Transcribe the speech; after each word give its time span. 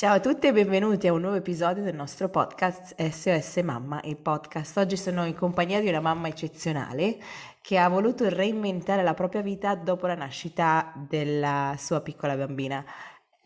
Ciao 0.00 0.14
a 0.14 0.20
tutti 0.20 0.46
e 0.46 0.54
benvenuti 0.54 1.08
a 1.08 1.12
un 1.12 1.20
nuovo 1.20 1.36
episodio 1.36 1.82
del 1.82 1.94
nostro 1.94 2.30
podcast 2.30 2.94
SOS 2.98 3.56
Mamma, 3.58 4.00
il 4.04 4.16
podcast. 4.16 4.78
Oggi 4.78 4.96
sono 4.96 5.26
in 5.26 5.34
compagnia 5.34 5.78
di 5.78 5.90
una 5.90 6.00
mamma 6.00 6.28
eccezionale 6.28 7.18
che 7.60 7.76
ha 7.76 7.86
voluto 7.86 8.26
reinventare 8.26 9.02
la 9.02 9.12
propria 9.12 9.42
vita 9.42 9.74
dopo 9.74 10.06
la 10.06 10.14
nascita 10.14 10.90
della 11.06 11.74
sua 11.76 12.00
piccola 12.00 12.34
bambina. 12.34 12.82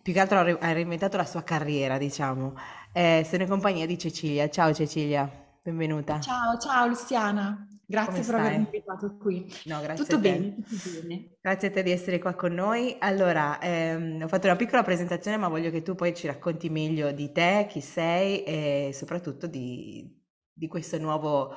Più 0.00 0.12
che 0.12 0.20
altro 0.20 0.38
ha 0.38 0.72
reinventato 0.72 1.16
la 1.16 1.24
sua 1.24 1.42
carriera, 1.42 1.98
diciamo. 1.98 2.54
Eh, 2.92 3.26
sono 3.28 3.42
in 3.42 3.48
compagnia 3.48 3.86
di 3.86 3.98
Cecilia. 3.98 4.48
Ciao 4.48 4.72
Cecilia, 4.72 5.28
benvenuta. 5.60 6.20
Ciao, 6.20 6.56
ciao 6.56 6.86
Luciana. 6.86 7.66
Grazie 7.86 8.22
per 8.24 8.34
avermi 8.34 8.64
invitato 8.64 9.16
qui. 9.16 9.52
No, 9.64 9.80
grazie 9.80 10.04
tutto 10.04 10.16
a 10.16 10.20
te. 10.20 10.30
Bene, 10.30 10.54
tutto 10.62 11.00
bene. 11.02 11.36
Grazie 11.40 11.68
a 11.68 11.70
te 11.70 11.82
di 11.82 11.90
essere 11.90 12.18
qua 12.18 12.34
con 12.34 12.52
noi. 12.54 12.96
Allora, 12.98 13.60
ehm, 13.60 14.22
ho 14.22 14.28
fatto 14.28 14.46
una 14.46 14.56
piccola 14.56 14.82
presentazione, 14.82 15.36
ma 15.36 15.48
voglio 15.48 15.70
che 15.70 15.82
tu 15.82 15.94
poi 15.94 16.14
ci 16.14 16.26
racconti 16.26 16.70
meglio 16.70 17.12
di 17.12 17.32
te, 17.32 17.66
chi 17.68 17.80
sei 17.80 18.42
e 18.44 18.90
soprattutto 18.92 19.46
di, 19.46 20.22
di 20.52 20.66
questo 20.66 20.98
nuovo 20.98 21.54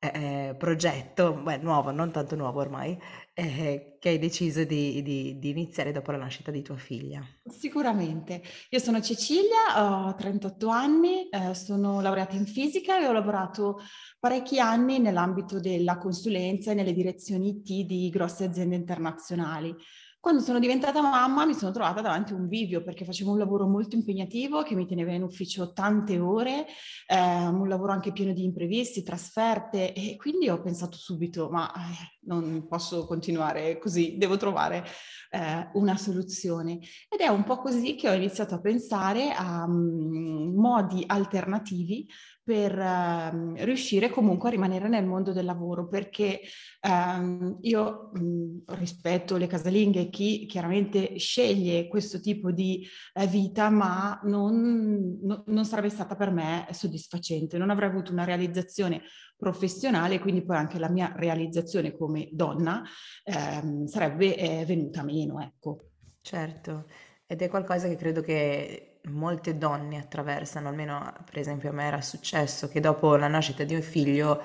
eh, 0.00 0.54
progetto, 0.58 1.34
beh, 1.34 1.58
nuovo, 1.58 1.90
non 1.90 2.10
tanto 2.10 2.34
nuovo 2.34 2.60
ormai, 2.60 2.98
eh, 3.34 3.98
che 4.00 4.08
hai 4.08 4.18
deciso 4.18 4.64
di, 4.64 5.02
di, 5.02 5.38
di, 5.38 5.50
iniziare 5.50 5.92
dopo 5.92 6.10
la 6.10 6.16
nascita 6.16 6.50
di 6.50 6.62
tua 6.62 6.76
figlia. 6.76 7.22
Sicuramente. 7.44 8.42
Io 8.70 8.78
sono 8.78 9.02
Cecilia, 9.02 10.06
ho 10.08 10.14
38 10.14 10.68
anni, 10.68 11.28
eh, 11.28 11.54
sono 11.54 12.00
laureata 12.00 12.34
in 12.34 12.46
fisica 12.46 12.98
e 12.98 13.06
ho 13.06 13.12
lavorato 13.12 13.80
parecchi 14.18 14.58
anni 14.58 14.98
nell'ambito 14.98 15.60
della 15.60 15.98
consulenza 15.98 16.70
e 16.70 16.74
nelle 16.74 16.94
direzioni 16.94 17.50
IT 17.50 17.86
di 17.86 18.08
grosse 18.08 18.44
aziende 18.44 18.76
internazionali. 18.76 19.76
Quando 20.20 20.42
sono 20.42 20.58
diventata 20.58 21.00
mamma 21.00 21.46
mi 21.46 21.54
sono 21.54 21.72
trovata 21.72 22.02
davanti 22.02 22.34
a 22.34 22.36
un 22.36 22.46
bivio 22.46 22.82
perché 22.82 23.06
facevo 23.06 23.30
un 23.30 23.38
lavoro 23.38 23.66
molto 23.66 23.96
impegnativo 23.96 24.62
che 24.62 24.74
mi 24.74 24.86
teneva 24.86 25.12
in 25.12 25.22
ufficio 25.22 25.72
tante 25.72 26.18
ore, 26.18 26.66
eh, 27.06 27.46
un 27.46 27.66
lavoro 27.66 27.92
anche 27.92 28.12
pieno 28.12 28.34
di 28.34 28.44
imprevisti, 28.44 29.02
trasferte 29.02 29.94
e 29.94 30.16
quindi 30.16 30.50
ho 30.50 30.60
pensato 30.60 30.98
subito 30.98 31.48
ma 31.48 31.72
eh, 31.72 32.18
non 32.26 32.66
posso 32.68 33.06
continuare 33.06 33.78
così, 33.78 34.18
devo 34.18 34.36
trovare 34.36 34.84
eh, 35.30 35.70
una 35.72 35.96
soluzione. 35.96 36.80
Ed 37.08 37.20
è 37.20 37.28
un 37.28 37.42
po' 37.44 37.56
così 37.56 37.94
che 37.94 38.10
ho 38.10 38.12
iniziato 38.12 38.54
a 38.54 38.60
pensare 38.60 39.32
a 39.32 39.64
um, 39.64 40.52
modi 40.54 41.02
alternativi 41.06 42.06
per 42.50 42.76
uh, 42.76 43.54
riuscire 43.64 44.10
comunque 44.10 44.48
a 44.48 44.50
rimanere 44.50 44.88
nel 44.88 45.06
mondo 45.06 45.32
del 45.32 45.44
lavoro, 45.44 45.86
perché 45.86 46.40
uh, 46.80 47.58
io 47.60 48.10
mh, 48.12 48.74
rispetto 48.74 49.36
le 49.36 49.46
casalinghe, 49.46 50.08
chi 50.08 50.46
chiaramente 50.46 51.16
sceglie 51.16 51.86
questo 51.86 52.18
tipo 52.18 52.50
di 52.50 52.84
uh, 53.14 53.28
vita, 53.28 53.70
ma 53.70 54.18
non, 54.24 55.16
no, 55.22 55.44
non 55.46 55.64
sarebbe 55.64 55.90
stata 55.90 56.16
per 56.16 56.32
me 56.32 56.66
soddisfacente, 56.72 57.56
non 57.56 57.70
avrei 57.70 57.88
avuto 57.88 58.10
una 58.10 58.24
realizzazione 58.24 59.02
professionale, 59.36 60.18
quindi 60.18 60.44
poi 60.44 60.56
anche 60.56 60.80
la 60.80 60.90
mia 60.90 61.12
realizzazione 61.14 61.96
come 61.96 62.30
donna 62.32 62.82
ehm, 63.22 63.86
sarebbe 63.86 64.36
eh, 64.36 64.64
venuta 64.64 65.04
meno, 65.04 65.40
ecco. 65.40 65.90
Certo, 66.20 66.86
ed 67.26 67.42
è 67.42 67.48
qualcosa 67.48 67.86
che 67.86 67.94
credo 67.94 68.22
che 68.22 68.89
molte 69.04 69.56
donne 69.56 69.98
attraversano, 69.98 70.68
almeno 70.68 71.12
per 71.24 71.38
esempio 71.38 71.70
a 71.70 71.72
me 71.72 71.84
era 71.84 72.00
successo 72.00 72.68
che 72.68 72.80
dopo 72.80 73.16
la 73.16 73.28
nascita 73.28 73.64
di 73.64 73.74
un 73.74 73.82
figlio 73.82 74.42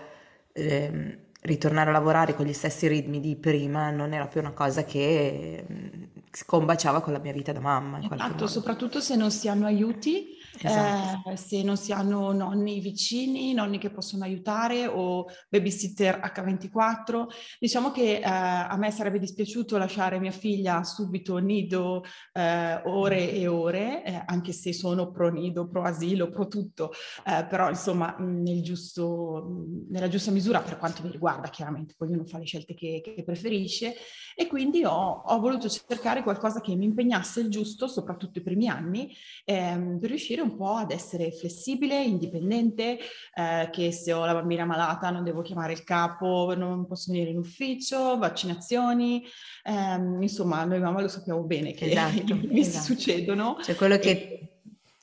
eh, 0.53 1.19
ritornare 1.41 1.89
a 1.89 1.93
lavorare 1.93 2.35
con 2.35 2.45
gli 2.45 2.53
stessi 2.53 2.88
ritmi 2.88 3.19
di 3.19 3.35
prima 3.35 3.89
non 3.91 4.13
era 4.13 4.27
più 4.27 4.39
una 4.39 4.51
cosa 4.51 4.83
che 4.83 4.99
eh, 4.99 6.09
combaciava 6.45 7.01
con 7.01 7.13
la 7.13 7.19
mia 7.19 7.33
vita 7.33 7.51
da 7.51 7.59
mamma. 7.59 7.99
esatto, 7.99 8.47
soprattutto 8.47 8.99
se 8.99 9.16
non 9.16 9.31
si 9.31 9.47
hanno 9.47 9.66
aiuti 9.66 10.38
Esatto. 10.61 11.29
Eh, 11.29 11.38
se 11.38 11.63
non 11.63 11.77
si 11.77 11.91
hanno 11.91 12.31
nonni 12.31 12.79
vicini, 12.79 13.53
nonni 13.53 13.77
che 13.77 13.89
possono 13.89 14.23
aiutare 14.23 14.88
o 14.88 15.25
babysitter 15.49 16.19
H24. 16.19 17.25
Diciamo 17.59 17.91
che 17.91 18.17
eh, 18.17 18.23
a 18.23 18.75
me 18.77 18.91
sarebbe 18.91 19.19
dispiaciuto 19.19 19.77
lasciare 19.77 20.19
mia 20.19 20.31
figlia 20.31 20.83
subito 20.83 21.38
nido 21.38 22.03
eh, 22.33 22.81
ore 22.85 23.31
e 23.31 23.47
ore, 23.47 24.03
eh, 24.03 24.23
anche 24.25 24.51
se 24.51 24.73
sono 24.73 25.11
pro 25.11 25.29
nido, 25.29 25.67
pro 25.67 25.83
asilo, 25.83 26.29
pro 26.29 26.47
tutto, 26.47 26.91
eh, 27.25 27.45
però 27.45 27.69
insomma 27.69 28.16
nel 28.19 28.61
giusto, 28.61 29.66
nella 29.89 30.07
giusta 30.07 30.31
misura 30.31 30.61
per 30.61 30.77
quanto 30.77 31.03
mi 31.03 31.11
riguarda, 31.11 31.49
chiaramente, 31.49 31.95
ognuno 31.99 32.25
fa 32.25 32.37
le 32.37 32.45
scelte 32.45 32.73
che, 32.73 33.01
che 33.03 33.23
preferisce 33.23 33.95
e 34.35 34.47
quindi 34.47 34.83
ho, 34.83 34.91
ho, 34.91 35.39
voluto 35.39 35.69
cercare 35.69 36.23
qualcosa 36.23 36.59
che 36.59 36.75
mi 36.75 36.85
impegnasse 36.85 37.39
il 37.39 37.49
giusto, 37.49 37.87
soprattutto 37.87 38.39
i 38.39 38.43
primi 38.43 38.67
anni, 38.67 39.16
ehm, 39.45 39.97
per 39.99 40.09
riuscire 40.09 40.41
un 40.45 40.56
po' 40.56 40.75
ad 40.75 40.91
essere 40.91 41.31
flessibile, 41.31 42.01
indipendente, 42.01 42.97
eh, 43.33 43.69
che 43.72 43.91
se 43.91 44.13
ho 44.13 44.25
la 44.25 44.33
bambina 44.33 44.66
malata 44.66 45.09
non 45.09 45.23
devo 45.23 45.41
chiamare 45.41 45.73
il 45.73 45.83
capo, 45.83 46.53
non 46.56 46.85
posso 46.85 47.11
venire 47.11 47.31
in 47.31 47.38
ufficio, 47.38 48.17
vaccinazioni, 48.17 49.23
ehm, 49.63 50.22
insomma 50.22 50.63
noi 50.63 50.79
mamma 50.79 51.01
lo 51.01 51.07
sappiamo 51.07 51.44
bene 51.44 51.73
che 51.73 51.91
esatto, 51.91 52.35
mi 52.47 52.59
esatto. 52.59 52.85
succedono. 52.85 53.57
Cioè 53.61 53.75
quello 53.75 53.97
che 53.97 54.09
e... 54.09 54.50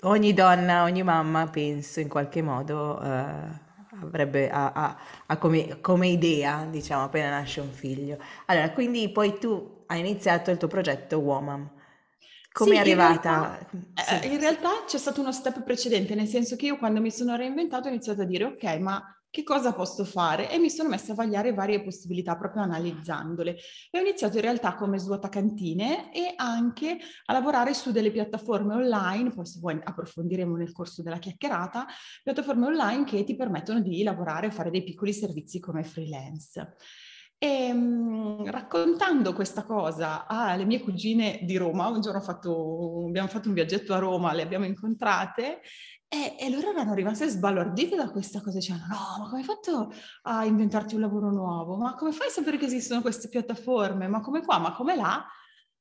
ogni 0.02 0.32
donna, 0.32 0.84
ogni 0.84 1.02
mamma 1.02 1.48
penso 1.48 2.00
in 2.00 2.08
qualche 2.08 2.42
modo... 2.42 2.98
Uh 3.02 3.70
avrebbe 4.00 4.50
a, 4.50 4.72
a, 4.72 4.97
a 5.26 5.36
come, 5.36 5.81
come, 5.81 6.08
idea, 6.08 6.66
diciamo, 6.69 7.04
appena 7.04 7.31
nasce 7.31 7.60
un 7.60 7.70
figlio. 7.70 8.19
Allora, 8.47 8.70
quindi 8.70 9.08
poi 9.10 9.38
tu 9.38 9.84
hai 9.86 10.00
iniziato 10.00 10.50
il 10.50 10.56
tuo 10.56 10.66
progetto 10.66 11.19
Woman. 11.19 11.69
Come 12.52 12.70
sì, 12.70 12.76
è 12.76 12.80
arrivata? 12.80 13.66
In 13.70 13.84
realtà, 13.94 14.20
sì. 14.20 14.32
in 14.32 14.40
realtà, 14.40 14.70
c'è 14.86 14.98
stato 14.98 15.20
uno 15.20 15.32
step 15.32 15.62
precedente, 15.62 16.14
nel 16.14 16.28
senso 16.28 16.56
che 16.56 16.66
io 16.66 16.76
quando 16.76 17.00
mi 17.00 17.10
sono 17.10 17.34
reinventato 17.34 17.88
ho 17.88 17.90
iniziato 17.90 18.22
a 18.22 18.26
dire 18.26 18.44
ok, 18.44 18.64
ma 18.78 19.16
che 19.32 19.44
cosa 19.44 19.72
posso 19.72 20.04
fare? 20.04 20.50
E 20.50 20.58
mi 20.58 20.68
sono 20.68 20.90
messa 20.90 21.12
a 21.12 21.14
vagliare 21.14 21.54
varie 21.54 21.82
possibilità, 21.82 22.36
proprio 22.36 22.64
analizzandole. 22.64 23.56
E 23.90 23.98
ho 23.98 24.02
iniziato 24.02 24.36
in 24.36 24.42
realtà 24.42 24.74
come 24.74 24.98
svuotacantine 24.98 26.12
e 26.12 26.34
anche 26.36 26.98
a 27.24 27.32
lavorare 27.32 27.72
su 27.72 27.92
delle 27.92 28.10
piattaforme 28.10 28.74
online, 28.74 29.30
poi 29.30 29.46
se 29.46 29.58
vuoi 29.58 29.80
approfondiremo 29.82 30.54
nel 30.54 30.72
corso 30.72 31.02
della 31.02 31.16
chiacchierata, 31.19 31.86
piattaforme 32.22 32.66
online 32.66 33.04
che 33.04 33.24
ti 33.24 33.34
permettono 33.34 33.80
di 33.80 34.02
lavorare 34.02 34.48
e 34.48 34.50
fare 34.50 34.70
dei 34.70 34.84
piccoli 34.84 35.14
servizi 35.14 35.60
come 35.60 35.82
freelance. 35.82 36.76
E 37.42 37.72
mh, 37.72 38.48
raccontando 38.53 39.32
questa 39.32 39.64
cosa 39.64 40.28
alle 40.28 40.64
mie 40.64 40.78
cugine 40.78 41.41
di 41.42 41.56
Roma, 41.56 41.88
un 41.88 42.00
giorno 42.00 42.20
fatto, 42.20 43.06
abbiamo 43.08 43.26
fatto 43.26 43.48
un 43.48 43.54
viaggetto 43.54 43.94
a 43.94 43.98
Roma, 43.98 44.32
le 44.32 44.42
abbiamo 44.42 44.64
incontrate 44.64 45.60
e, 46.06 46.36
e 46.38 46.50
loro 46.50 46.70
erano 46.70 46.94
rimaste 46.94 47.26
sbalordite 47.26 47.97
da 47.97 48.12
questa 48.12 48.41
cosa, 48.41 48.58
dicevano 48.58 48.86
no, 48.86 49.16
ma 49.19 49.28
come 49.28 49.41
hai 49.41 49.44
fatto 49.44 49.92
a 50.22 50.44
inventarti 50.44 50.94
un 50.94 51.00
lavoro 51.00 51.32
nuovo? 51.32 51.76
Ma 51.76 51.97
come 51.97 52.12
fai 52.12 52.28
a 52.28 52.31
sapere 52.31 52.58
che 52.58 52.66
esistono 52.66 53.00
queste 53.00 53.28
piattaforme? 53.28 54.06
Ma 54.06 54.20
come 54.20 54.44
qua? 54.44 54.58
Ma 54.58 54.72
come 54.72 54.94
là? 54.94 55.26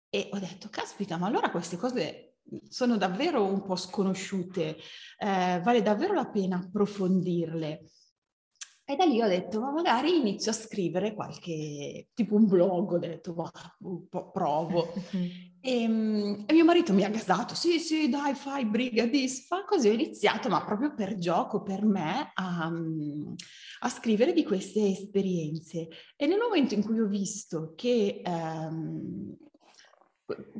E 0.10 0.30
ho 0.34 0.40
detto, 0.40 0.68
caspita, 0.72 1.18
ma 1.18 1.28
allora 1.28 1.52
queste 1.52 1.78
cose 1.78 2.38
sono 2.70 2.98
davvero 2.98 3.46
un 3.46 3.62
po' 3.62 3.76
sconosciute, 3.76 4.78
eh, 5.20 5.62
vale 5.64 5.84
davvero 5.84 6.16
la 6.16 6.28
pena 6.28 6.58
approfondirle. 6.58 7.84
E 8.92 8.98
da 8.98 9.06
lì 9.06 9.22
ho 9.22 9.28
detto, 9.28 9.62
ma 9.62 9.72
magari 9.72 10.18
inizio 10.18 10.52
a 10.52 10.54
scrivere 10.54 11.14
qualche, 11.14 12.10
tipo 12.14 12.36
un 12.36 12.46
blog, 12.46 12.92
ho 12.92 12.98
detto, 12.98 13.34
un 13.84 14.10
po' 14.10 14.32
provo. 14.32 14.92
e, 15.62 15.62
ehm, 15.64 16.44
e, 16.46 16.52
mio 16.52 16.66
marito 16.66 16.92
mi 16.92 17.06
ha 17.06 17.10
gasato, 17.10 17.56
sì, 17.56 17.80
sì, 17.80 18.10
dai, 18.10 18.36
fai, 18.36 18.66
briga, 18.66 19.06
disfa. 19.06 19.64
Così 19.64 19.88
ho 19.88 19.94
iniziato, 19.94 20.50
ma 20.50 20.66
proprio 20.66 20.94
per 20.94 21.16
gioco, 21.16 21.64
per 21.64 21.86
me, 21.86 22.32
a, 22.34 22.70
a 23.80 23.90
scrivere 23.90 24.34
di 24.34 24.44
queste 24.44 24.86
esperienze. 24.88 25.88
E 26.18 26.28
nel 26.28 26.40
momento 26.40 26.74
in 26.74 26.84
cui 26.84 27.00
ho 27.00 27.08
visto 27.08 27.72
che... 27.78 28.22
Um, 28.26 29.38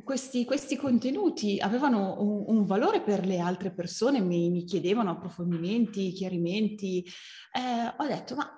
questi, 0.04 0.44
questi, 0.44 0.76
contenuti 0.76 1.58
avevano 1.60 2.20
un, 2.20 2.44
un, 2.46 2.64
valore 2.64 3.00
per 3.00 3.26
le 3.26 3.38
altre 3.38 3.72
persone, 3.72 4.20
mi, 4.20 4.50
mi 4.50 4.64
chiedevano 4.64 5.10
approfondimenti, 5.10 6.12
chiarimenti, 6.12 7.04
eh, 7.52 7.94
ho 7.96 8.06
detto 8.06 8.34
ma 8.34 8.48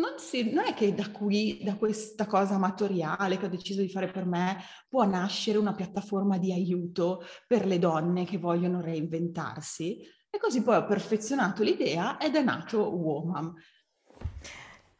non, 0.00 0.14
si, 0.18 0.50
non, 0.50 0.64
è 0.64 0.74
che 0.74 0.94
da 0.94 1.10
qui, 1.10 1.60
da 1.62 1.76
questa 1.76 2.26
cosa 2.26 2.54
amatoriale 2.54 3.36
che 3.36 3.46
ho 3.46 3.50
deciso 3.50 3.82
di 3.82 3.90
fare 3.90 4.10
per 4.10 4.24
me, 4.24 4.56
può 4.88 5.04
nascere 5.04 5.58
una 5.58 5.74
piattaforma 5.74 6.38
di 6.38 6.52
aiuto 6.52 7.22
per 7.46 7.66
le 7.66 7.78
donne 7.78 8.24
che 8.24 8.38
vogliono 8.38 8.80
reinventarsi. 8.80 10.00
E 10.30 10.38
così 10.38 10.62
poi 10.62 10.76
ho 10.76 10.86
perfezionato 10.86 11.62
l'idea 11.62 12.18
ed 12.18 12.34
è 12.34 12.42
nato 12.42 12.88
Woman. 12.88 13.52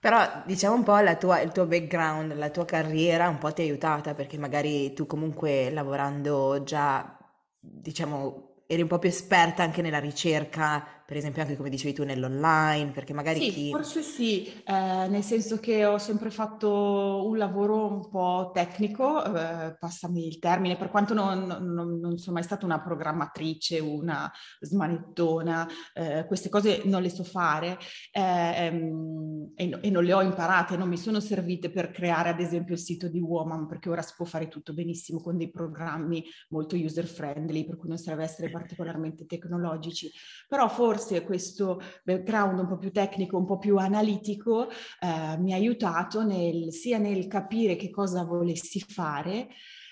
Però 0.00 0.42
diciamo 0.46 0.74
un 0.76 0.82
po' 0.82 0.96
tua, 1.18 1.40
il 1.42 1.52
tuo 1.52 1.66
background, 1.66 2.34
la 2.34 2.48
tua 2.50 2.64
carriera 2.64 3.28
un 3.28 3.36
po' 3.38 3.52
ti 3.52 3.60
ha 3.60 3.64
aiutata 3.64 4.14
perché 4.14 4.38
magari 4.38 4.94
tu 4.94 5.06
comunque 5.06 5.70
lavorando 5.70 6.62
già, 6.64 7.18
diciamo, 7.58 8.62
eri 8.66 8.80
un 8.82 8.88
po' 8.88 8.98
più 8.98 9.10
esperta 9.10 9.62
anche 9.62 9.82
nella 9.82 9.98
ricerca 9.98 10.99
per 11.10 11.18
esempio 11.18 11.42
anche 11.42 11.56
come 11.56 11.70
dicevi 11.70 11.92
tu 11.92 12.04
nell'online, 12.04 12.92
perché 12.92 13.12
magari 13.12 13.40
sì, 13.40 13.50
chi... 13.50 13.70
Forse 13.70 14.00
sì, 14.00 14.46
eh, 14.46 15.08
nel 15.08 15.24
senso 15.24 15.58
che 15.58 15.84
ho 15.84 15.98
sempre 15.98 16.30
fatto 16.30 17.26
un 17.26 17.36
lavoro 17.36 17.84
un 17.84 18.08
po' 18.08 18.52
tecnico, 18.54 19.24
eh, 19.24 19.76
passami 19.76 20.28
il 20.28 20.38
termine, 20.38 20.76
per 20.76 20.88
quanto 20.88 21.12
non, 21.12 21.46
non, 21.46 21.98
non, 21.98 22.16
sono 22.16 22.34
mai 22.34 22.44
stata 22.44 22.64
una 22.64 22.80
programmatrice, 22.80 23.80
una 23.80 24.30
smanettona, 24.60 25.68
eh, 25.94 26.26
queste 26.28 26.48
cose 26.48 26.82
non 26.84 27.02
le 27.02 27.10
so 27.10 27.24
fare 27.24 27.76
ehm, 28.12 29.50
e, 29.56 29.78
e, 29.82 29.90
non 29.90 30.04
le 30.04 30.12
ho 30.12 30.22
imparate, 30.22 30.76
non 30.76 30.88
mi 30.88 30.96
sono 30.96 31.18
servite 31.18 31.72
per 31.72 31.90
creare 31.90 32.28
ad 32.28 32.38
esempio 32.38 32.74
il 32.74 32.80
sito 32.80 33.08
di 33.08 33.18
Woman, 33.18 33.66
perché 33.66 33.88
ora 33.88 34.02
si 34.02 34.14
può 34.16 34.26
fare 34.26 34.46
tutto 34.46 34.72
benissimo 34.72 35.20
con 35.20 35.36
dei 35.36 35.50
programmi 35.50 36.24
molto 36.50 36.76
user 36.76 37.06
friendly, 37.06 37.66
per 37.66 37.78
cui 37.78 37.88
non 37.88 37.98
serve 37.98 38.22
essere 38.22 38.48
particolarmente 38.48 39.26
tecnologici, 39.26 40.08
però 40.46 40.68
forse 40.68 40.98
forse 41.00 41.24
questo 41.24 41.80
background 42.04 42.58
un 42.58 42.66
po' 42.66 42.76
più 42.76 42.92
tecnico, 42.92 43.38
un 43.38 43.46
po' 43.46 43.58
più 43.58 43.78
analitico, 43.78 44.68
eh, 44.68 45.38
mi 45.38 45.52
ha 45.52 45.56
aiutato 45.56 46.22
nel, 46.22 46.72
sia 46.72 46.98
nel 46.98 47.26
capire 47.26 47.76
che 47.76 47.90
cosa 47.90 48.22
volessi 48.24 48.80
fare, 48.80 49.48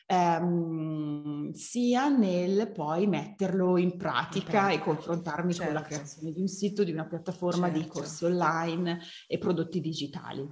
ehm, 0.07 1.51
sia 1.53 2.09
nel 2.09 2.71
poi 2.73 3.07
metterlo 3.07 3.79
in 3.79 3.97
pratica 3.97 4.69
e 4.69 4.81
confrontarmi 4.81 5.55
certo. 5.55 5.65
con 5.65 5.75
la 5.75 5.89
certo. 5.89 5.95
creazione 5.95 6.33
di 6.33 6.41
un 6.41 6.49
sito, 6.49 6.85
di 6.85 6.93
una 6.93 7.07
piattaforma 7.07 7.67
certo. 7.67 7.81
di 7.81 7.87
corsi 7.87 8.25
online 8.27 9.01
e 9.27 9.39
prodotti 9.39 9.81
digitali. 9.81 10.47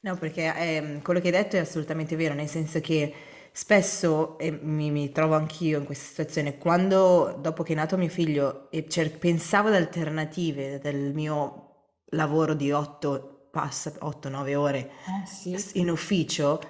No, 0.00 0.16
perché 0.16 0.52
eh, 0.56 1.00
quello 1.00 1.20
che 1.20 1.26
hai 1.26 1.32
detto 1.32 1.54
è 1.54 1.60
assolutamente 1.60 2.16
vero, 2.16 2.34
nel 2.34 2.48
senso 2.48 2.80
che 2.80 3.14
Spesso, 3.54 4.38
e 4.38 4.50
mi, 4.50 4.90
mi 4.90 5.12
trovo 5.12 5.34
anch'io 5.34 5.78
in 5.78 5.84
questa 5.84 6.06
situazione, 6.06 6.56
quando 6.56 7.36
dopo 7.38 7.62
che 7.62 7.74
è 7.74 7.76
nato 7.76 7.98
mio 7.98 8.08
figlio 8.08 8.70
e 8.70 8.88
cer- 8.88 9.18
pensavo 9.18 9.68
ad 9.68 9.74
alternative 9.74 10.78
del 10.78 11.12
mio 11.12 11.72
lavoro 12.06 12.54
di 12.54 12.72
8, 12.72 13.48
9 13.52 14.54
ore 14.54 14.78
eh, 14.78 15.26
sì. 15.26 15.80
in 15.80 15.90
ufficio, 15.90 16.60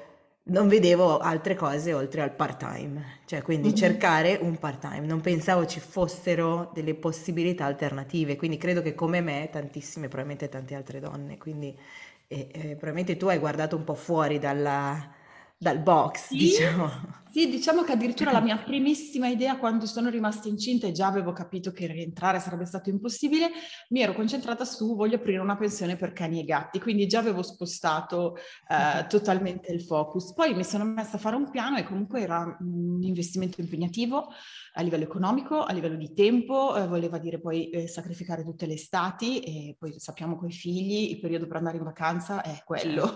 non 0.44 0.66
vedevo 0.66 1.18
altre 1.18 1.54
cose 1.54 1.92
oltre 1.92 2.20
al 2.20 2.34
part-time, 2.34 3.20
cioè 3.26 3.42
quindi 3.42 3.68
mm-hmm. 3.68 3.76
cercare 3.76 4.38
un 4.40 4.58
part-time, 4.58 5.06
non 5.06 5.20
pensavo 5.20 5.66
ci 5.66 5.78
fossero 5.78 6.72
delle 6.74 6.94
possibilità 6.94 7.64
alternative, 7.64 8.34
quindi 8.34 8.56
credo 8.56 8.82
che 8.82 8.96
come 8.96 9.20
me 9.20 9.48
tantissime, 9.52 10.08
probabilmente 10.08 10.48
tante 10.48 10.74
altre 10.74 10.98
donne, 10.98 11.38
quindi 11.38 11.78
e, 12.26 12.48
e, 12.50 12.60
probabilmente 12.70 13.16
tu 13.16 13.26
hai 13.26 13.38
guardato 13.38 13.76
un 13.76 13.84
po' 13.84 13.94
fuori 13.94 14.40
dalla 14.40 15.20
dal 15.62 15.78
box, 15.78 16.26
sì, 16.26 16.36
diciamo. 16.36 16.90
Sì, 17.30 17.48
diciamo 17.48 17.82
che 17.82 17.92
addirittura 17.92 18.32
la 18.32 18.40
mia 18.42 18.58
primissima 18.58 19.28
idea 19.28 19.56
quando 19.58 19.86
sono 19.86 20.10
rimasta 20.10 20.48
incinta 20.48 20.88
e 20.88 20.92
già 20.92 21.06
avevo 21.06 21.32
capito 21.32 21.70
che 21.70 21.86
rientrare 21.86 22.40
sarebbe 22.40 22.66
stato 22.66 22.90
impossibile, 22.90 23.48
mi 23.90 24.02
ero 24.02 24.12
concentrata 24.12 24.64
su 24.64 24.96
voglio 24.96 25.16
aprire 25.16 25.38
una 25.38 25.56
pensione 25.56 25.94
per 25.94 26.12
cani 26.12 26.40
e 26.40 26.44
gatti, 26.44 26.80
quindi 26.80 27.06
già 27.06 27.20
avevo 27.20 27.42
spostato 27.42 28.36
eh, 28.68 29.06
totalmente 29.06 29.72
il 29.72 29.82
focus. 29.82 30.34
Poi 30.34 30.52
mi 30.52 30.64
sono 30.64 30.82
messa 30.82 31.16
a 31.16 31.20
fare 31.20 31.36
un 31.36 31.48
piano 31.48 31.76
e 31.76 31.84
comunque 31.84 32.20
era 32.20 32.56
un 32.58 32.98
investimento 33.00 33.60
impegnativo 33.60 34.30
a 34.74 34.82
livello 34.82 35.04
economico, 35.04 35.62
a 35.62 35.72
livello 35.72 35.96
di 35.96 36.12
tempo, 36.12 36.74
eh, 36.74 36.88
voleva 36.88 37.18
dire 37.18 37.40
poi 37.40 37.70
eh, 37.70 37.86
sacrificare 37.86 38.42
tutte 38.42 38.66
le 38.66 38.74
estati 38.74 39.40
e 39.40 39.76
poi 39.78 39.94
sappiamo 39.96 40.36
con 40.36 40.48
i 40.48 40.52
figli 40.52 41.12
il 41.12 41.20
periodo 41.20 41.46
per 41.46 41.58
andare 41.58 41.76
in 41.76 41.84
vacanza 41.84 42.42
è 42.42 42.62
quello. 42.64 43.14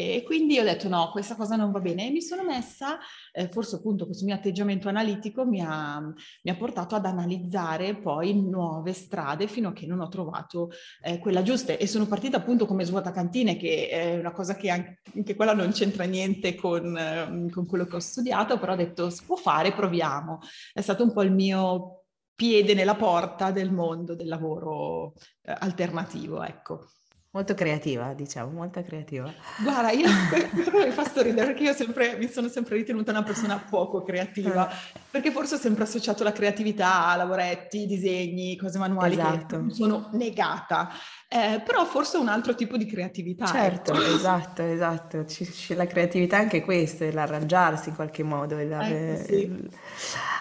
E 0.00 0.22
quindi 0.22 0.56
ho 0.60 0.62
detto 0.62 0.88
no, 0.88 1.10
questa 1.10 1.34
cosa 1.34 1.56
non 1.56 1.72
va 1.72 1.80
bene 1.80 2.06
e 2.06 2.10
mi 2.12 2.22
sono 2.22 2.44
messa 2.44 3.00
eh, 3.32 3.48
forse 3.48 3.74
appunto 3.74 4.04
questo 4.06 4.24
mio 4.24 4.36
atteggiamento 4.36 4.88
analitico 4.88 5.44
mi 5.44 5.60
ha, 5.60 5.98
mi 5.98 6.50
ha, 6.52 6.54
portato 6.54 6.94
ad 6.94 7.04
analizzare 7.04 7.96
poi 7.96 8.40
nuove 8.40 8.92
strade 8.92 9.48
fino 9.48 9.70
a 9.70 9.72
che 9.72 9.86
non 9.86 9.98
ho 9.98 10.06
trovato 10.06 10.70
eh, 11.02 11.18
quella 11.18 11.42
giusta 11.42 11.72
e 11.72 11.88
sono 11.88 12.06
partita 12.06 12.36
appunto 12.36 12.64
come 12.64 12.84
svuotacantine 12.84 13.56
che 13.56 13.88
è 13.88 14.16
una 14.16 14.30
cosa 14.30 14.54
che 14.54 14.70
anche, 14.70 15.00
anche 15.16 15.34
quella 15.34 15.52
non 15.52 15.72
c'entra 15.72 16.04
niente 16.04 16.54
con, 16.54 16.96
eh, 16.96 17.50
con 17.50 17.66
quello 17.66 17.86
che 17.86 17.96
ho 17.96 18.00
studiato, 18.00 18.56
però 18.60 18.74
ho 18.74 18.76
detto 18.76 19.10
si 19.10 19.24
può 19.24 19.34
fare, 19.34 19.72
proviamo. 19.72 20.38
È 20.72 20.80
stato 20.80 21.02
un 21.02 21.12
po' 21.12 21.22
il 21.22 21.32
mio 21.32 22.04
piede 22.36 22.72
nella 22.72 22.94
porta 22.94 23.50
del 23.50 23.72
mondo 23.72 24.14
del 24.14 24.28
lavoro 24.28 25.14
eh, 25.42 25.52
alternativo, 25.58 26.44
ecco. 26.44 26.86
Molto 27.30 27.52
creativa, 27.52 28.14
diciamo, 28.14 28.50
molto 28.52 28.82
creativa. 28.82 29.30
Guarda, 29.62 29.90
io 29.90 30.08
mi 30.72 30.90
fa 30.90 31.06
sorridere 31.06 31.48
perché 31.48 31.64
io 31.64 31.74
sempre, 31.74 32.16
mi 32.16 32.26
sono 32.26 32.48
sempre 32.48 32.76
ritenuta 32.76 33.10
una 33.10 33.22
persona 33.22 33.62
poco 33.68 34.02
creativa, 34.02 34.66
eh. 34.70 34.98
perché 35.10 35.30
forse 35.30 35.56
ho 35.56 35.58
sempre 35.58 35.84
associato 35.84 36.24
la 36.24 36.32
creatività 36.32 37.06
a 37.06 37.16
lavoretti, 37.16 37.84
disegni, 37.84 38.56
cose 38.56 38.78
manuali 38.78 39.12
esatto. 39.12 39.66
che 39.66 39.74
sono 39.74 40.08
negata. 40.12 40.88
Eh, 41.28 41.60
però 41.62 41.84
forse 41.84 42.16
un 42.16 42.28
altro 42.28 42.54
tipo 42.54 42.78
di 42.78 42.86
creatività. 42.86 43.44
Certo, 43.44 43.92
ecco. 43.92 44.14
esatto, 44.14 44.62
esatto. 44.62 45.24
C- 45.24 45.50
c- 45.50 45.74
la 45.76 45.86
creatività 45.86 46.38
è 46.38 46.40
anche 46.40 46.62
questa, 46.62 47.12
l'arrangiarsi 47.12 47.90
in 47.90 47.94
qualche 47.94 48.22
modo. 48.22 48.58
Il, 48.58 48.72
ecco, 48.72 49.22
sì. 49.22 49.34
il... 49.34 49.70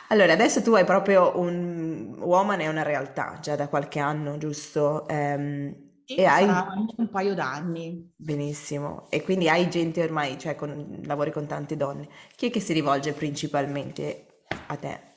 Allora, 0.08 0.32
adesso 0.32 0.62
tu 0.62 0.74
hai 0.74 0.86
proprio 0.86 1.38
un 1.38 2.16
woman 2.18 2.62
è 2.62 2.68
una 2.70 2.84
realtà 2.84 3.40
già 3.42 3.58
da 3.58 3.68
qualche 3.68 4.00
anno, 4.00 4.38
giusto? 4.38 5.06
Um, 5.10 5.87
e 6.16 6.26
hai 6.26 6.48
un 6.48 7.10
paio 7.10 7.34
d'anni. 7.34 8.14
Benissimo. 8.16 9.08
E 9.10 9.22
quindi 9.24 9.50
hai 9.50 9.70
gente 9.70 10.02
ormai, 10.02 10.40
cioè 10.40 10.56
con, 10.56 11.02
lavori 11.04 11.32
con 11.32 11.46
tante 11.46 11.76
donne. 11.76 12.08
Chi 12.36 12.48
è 12.48 12.50
che 12.50 12.60
si 12.60 12.74
rivolge 12.74 13.14
principalmente 13.14 14.44
a 14.68 14.76
te? 14.76 15.08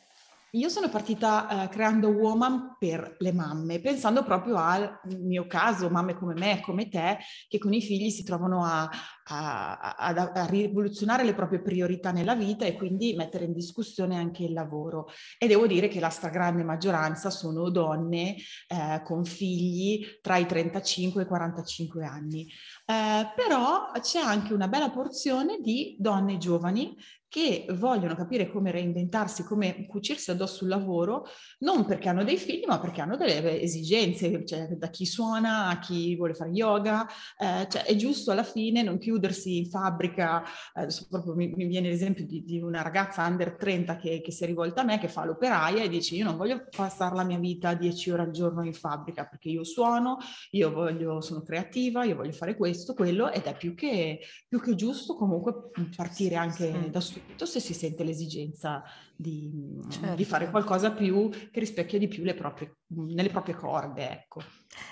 Io 0.55 0.69
sono 0.69 0.89
partita 0.89 1.47
uh, 1.49 1.69
creando 1.69 2.09
Woman 2.09 2.75
per 2.77 3.15
le 3.21 3.33
mamme, 3.33 3.81
pensando 3.81 4.25
proprio 4.25 4.57
al 4.57 4.99
mio 5.21 5.47
caso, 5.47 5.89
mamme 5.91 6.15
come 6.15 6.35
me, 6.35 6.61
come 6.61 6.89
te, 6.89 7.19
che 7.47 7.59
con 7.59 7.73
i 7.73 7.81
figli 7.81 8.11
si 8.11 8.25
trovano 8.25 8.65
a, 8.65 8.91
a, 9.31 9.95
a, 9.97 10.33
a, 10.35 10.47
rivoluzionare 10.47 11.25
le 11.25 11.35
proprie 11.35 11.61
priorità 11.61 12.11
nella 12.11 12.35
vita 12.35 12.65
e 12.65 12.75
quindi 12.75 13.15
mettere 13.15 13.45
in 13.45 13.53
discussione 13.53 14.17
anche 14.17 14.45
il 14.45 14.53
lavoro. 14.53 15.09
E 15.39 15.47
devo 15.47 15.67
dire 15.67 15.89
che 15.89 16.01
la 16.01 16.11
stragrande 16.11 16.65
maggioranza 16.65 17.31
sono 17.31 17.71
donne 17.71 18.37
eh, 18.69 19.03
con 19.05 19.25
figli 19.25 20.19
tra 20.21 20.37
i 20.37 20.47
35 20.47 21.23
e 21.23 21.25
i 21.25 21.29
45 21.29 22.05
anni. 22.05 22.49
Eh, 22.85 23.33
però 23.35 23.91
c'è 24.01 24.21
anche 24.21 24.53
una 24.53 24.69
bella 24.69 24.91
porzione 24.91 25.59
di 25.61 25.97
donne 25.99 26.39
giovani 26.39 26.97
che 27.31 27.65
vogliono 27.71 28.17
capire 28.17 28.51
come 28.51 28.73
reinventarsi, 28.73 29.45
come 29.45 29.87
cucirsi 29.87 30.33
addosso 30.33 30.65
il 30.65 30.71
lavoro, 30.71 31.29
non 31.61 31.85
perché 31.85 32.09
hanno 32.09 32.25
dei 32.25 32.37
figli, 32.37 32.65
ma 32.67 32.81
perché 32.81 33.03
hanno 33.03 33.17
delle 33.17 33.61
esigenze, 33.61 34.45
cioè 34.45 34.67
da 34.71 34.91
chi 34.91 35.07
suona 35.07 35.69
a 35.69 35.79
chi 35.79 36.17
vuole 36.17 36.35
fare 36.35 36.51
yoga, 36.51 37.07
eh, 37.39 37.69
cioè 37.71 37.85
è 37.85 37.95
giusto 37.95 38.33
alla 38.33 38.43
fine 38.43 38.83
non 38.83 38.99
chiudersi 39.21 39.59
in 39.59 39.67
fabbrica, 39.67 40.43
eh, 40.43 40.83
adesso 40.83 41.07
proprio 41.09 41.35
mi, 41.35 41.53
mi 41.55 41.67
viene 41.67 41.89
l'esempio 41.89 42.27
di, 42.27 42.43
di, 42.43 42.61
una 42.61 42.83
ragazza 42.83 43.27
under 43.27 43.57
30 43.57 43.97
che, 43.97 44.21
che, 44.21 44.33
si 44.33 44.45
è 44.45 44.47
rivolta 44.47 44.81
a 44.81 44.85
me, 44.85 44.99
che 44.99 45.09
fa 45.09 45.25
l'operaia 45.25 45.83
e 45.83 45.89
dice 45.89 46.17
io 46.17 46.25
non 46.25 46.37
voglio 46.37 46.67
passare 46.75 47.15
la 47.15 47.25
mia 47.25 47.39
vita 47.39 47.75
10 47.75 48.11
ore 48.11 48.23
al 48.23 48.31
giorno 48.31 48.65
in 48.65 48.75
fabbrica 48.75 49.27
perché 49.27 49.51
io 49.51 49.65
suono, 49.65 50.19
io 50.51 50.73
voglio, 50.73 51.21
sono 51.21 51.43
creativa, 51.43 52.05
io 52.05 52.17
voglio 52.17 52.33
fare 52.33 52.57
questo, 52.57 52.95
quello 52.95 53.31
ed 53.31 53.45
è 53.45 53.57
più 53.57 53.75
che, 53.75 54.21
più 54.49 54.61
che 54.61 54.75
giusto 54.75 55.15
comunque 55.15 55.71
partire 55.95 56.37
anche 56.37 56.89
da 56.91 57.01
su 57.01 57.21
subito 57.21 57.47
se 57.47 57.61
si 57.61 57.75
sente 57.75 58.05
l'esigenza 58.05 58.83
di, 59.15 59.51
certo. 59.91 60.15
di 60.15 60.25
fare 60.25 60.51
qualcosa 60.51 60.93
più 60.93 61.29
che 61.29 61.61
rispecchia 61.61 61.99
di 61.99 62.09
più 62.09 62.25
le 62.25 62.35
proprie, 62.35 62.79
nelle 62.89 63.29
proprie 63.29 63.55
corde, 63.55 64.11
ecco. 64.11 64.43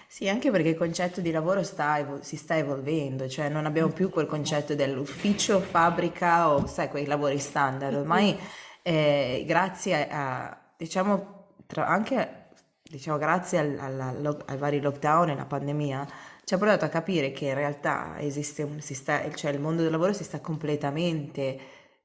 Sì, 0.06 0.28
anche 0.28 0.50
perché 0.50 0.70
il 0.70 0.76
concetto 0.76 1.20
di 1.20 1.30
lavoro 1.30 1.62
sta, 1.62 2.18
si 2.20 2.36
sta 2.36 2.56
evolvendo, 2.56 3.28
cioè 3.28 3.48
non 3.48 3.64
abbiamo 3.64 3.92
più 3.92 4.07
quel 4.10 4.26
concetto 4.26 4.74
dell'ufficio, 4.74 5.60
fabbrica 5.60 6.50
o 6.50 6.66
sai, 6.66 6.88
quei 6.88 7.06
lavori 7.06 7.38
standard. 7.38 7.94
Ormai 7.94 8.36
eh, 8.82 9.44
grazie 9.46 10.08
a, 10.08 10.58
diciamo, 10.76 11.46
tra, 11.66 11.86
anche 11.86 12.46
diciamo, 12.82 13.18
grazie 13.18 13.58
al, 13.58 13.78
al, 13.78 14.44
ai 14.46 14.56
vari 14.56 14.80
lockdown 14.80 15.28
e 15.28 15.32
alla 15.32 15.44
pandemia, 15.44 16.06
ci 16.44 16.54
ha 16.54 16.58
portato 16.58 16.86
a 16.86 16.88
capire 16.88 17.30
che 17.32 17.46
in 17.46 17.54
realtà 17.54 18.18
esiste 18.18 18.62
un, 18.62 18.80
si 18.80 18.94
sta, 18.94 19.30
cioè 19.34 19.52
il 19.52 19.60
mondo 19.60 19.82
del 19.82 19.90
lavoro 19.90 20.14
si 20.14 20.24
sta 20.24 20.40
completamente 20.40 21.58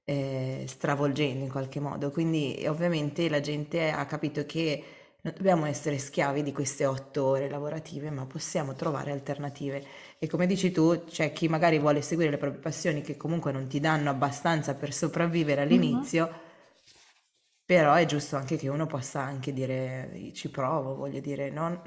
eh, 0.03 0.65
stravolgendo 0.67 1.45
in 1.45 1.49
qualche 1.49 1.79
modo. 1.79 2.11
Quindi 2.11 2.65
ovviamente 2.67 3.29
la 3.29 3.39
gente 3.39 3.89
ha 3.89 4.05
capito 4.05 4.45
che 4.45 4.83
non 5.23 5.33
dobbiamo 5.35 5.65
essere 5.65 5.97
schiavi 5.99 6.43
di 6.43 6.51
queste 6.51 6.85
otto 6.85 7.23
ore 7.25 7.49
lavorative, 7.49 8.09
ma 8.09 8.25
possiamo 8.25 8.73
trovare 8.73 9.11
alternative. 9.11 9.85
E 10.19 10.27
come 10.27 10.45
dici 10.47 10.71
tu, 10.71 11.05
c'è 11.05 11.31
chi 11.31 11.47
magari 11.47 11.79
vuole 11.79 12.01
seguire 12.01 12.29
le 12.31 12.37
proprie 12.37 12.59
passioni 12.61 13.01
che 13.01 13.15
comunque 13.15 13.53
non 13.53 13.67
ti 13.67 13.79
danno 13.79 14.09
abbastanza 14.09 14.75
per 14.75 14.93
sopravvivere 14.93 15.61
all'inizio, 15.61 16.25
mm-hmm. 16.27 16.37
però 17.65 17.93
è 17.93 18.05
giusto 18.05 18.35
anche 18.35 18.57
che 18.57 18.67
uno 18.67 18.85
possa 18.85 19.21
anche 19.21 19.53
dire 19.53 20.31
ci 20.33 20.49
provo, 20.49 20.95
voglio 20.95 21.21
dire, 21.21 21.49
non 21.49 21.79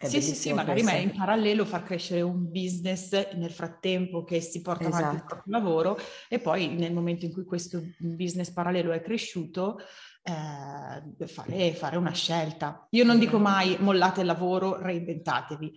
è 0.00 0.08
sì, 0.08 0.22
sì, 0.22 0.34
sì, 0.34 0.52
magari 0.54 0.82
ma 0.82 0.92
in 0.92 1.14
parallelo 1.14 1.66
far 1.66 1.82
crescere 1.82 2.22
un 2.22 2.50
business 2.50 3.34
nel 3.34 3.50
frattempo 3.50 4.24
che 4.24 4.40
si 4.40 4.62
porta 4.62 4.84
esatto. 4.84 4.96
avanti 4.96 5.16
il 5.16 5.22
esatto. 5.26 5.42
proprio 5.42 5.58
lavoro 5.58 5.98
e 6.26 6.38
poi 6.38 6.68
nel 6.68 6.94
momento 6.94 7.26
in 7.26 7.32
cui 7.34 7.44
questo 7.44 7.82
business 7.98 8.50
parallelo 8.50 8.92
è 8.92 9.02
cresciuto 9.02 9.76
eh, 10.22 11.26
fare, 11.26 11.74
fare, 11.74 11.96
una 11.98 12.12
scelta. 12.12 12.86
Io 12.92 13.04
non 13.04 13.18
dico 13.18 13.38
mai 13.38 13.76
mollate 13.78 14.20
il 14.20 14.26
lavoro, 14.26 14.80
reinventatevi, 14.80 15.70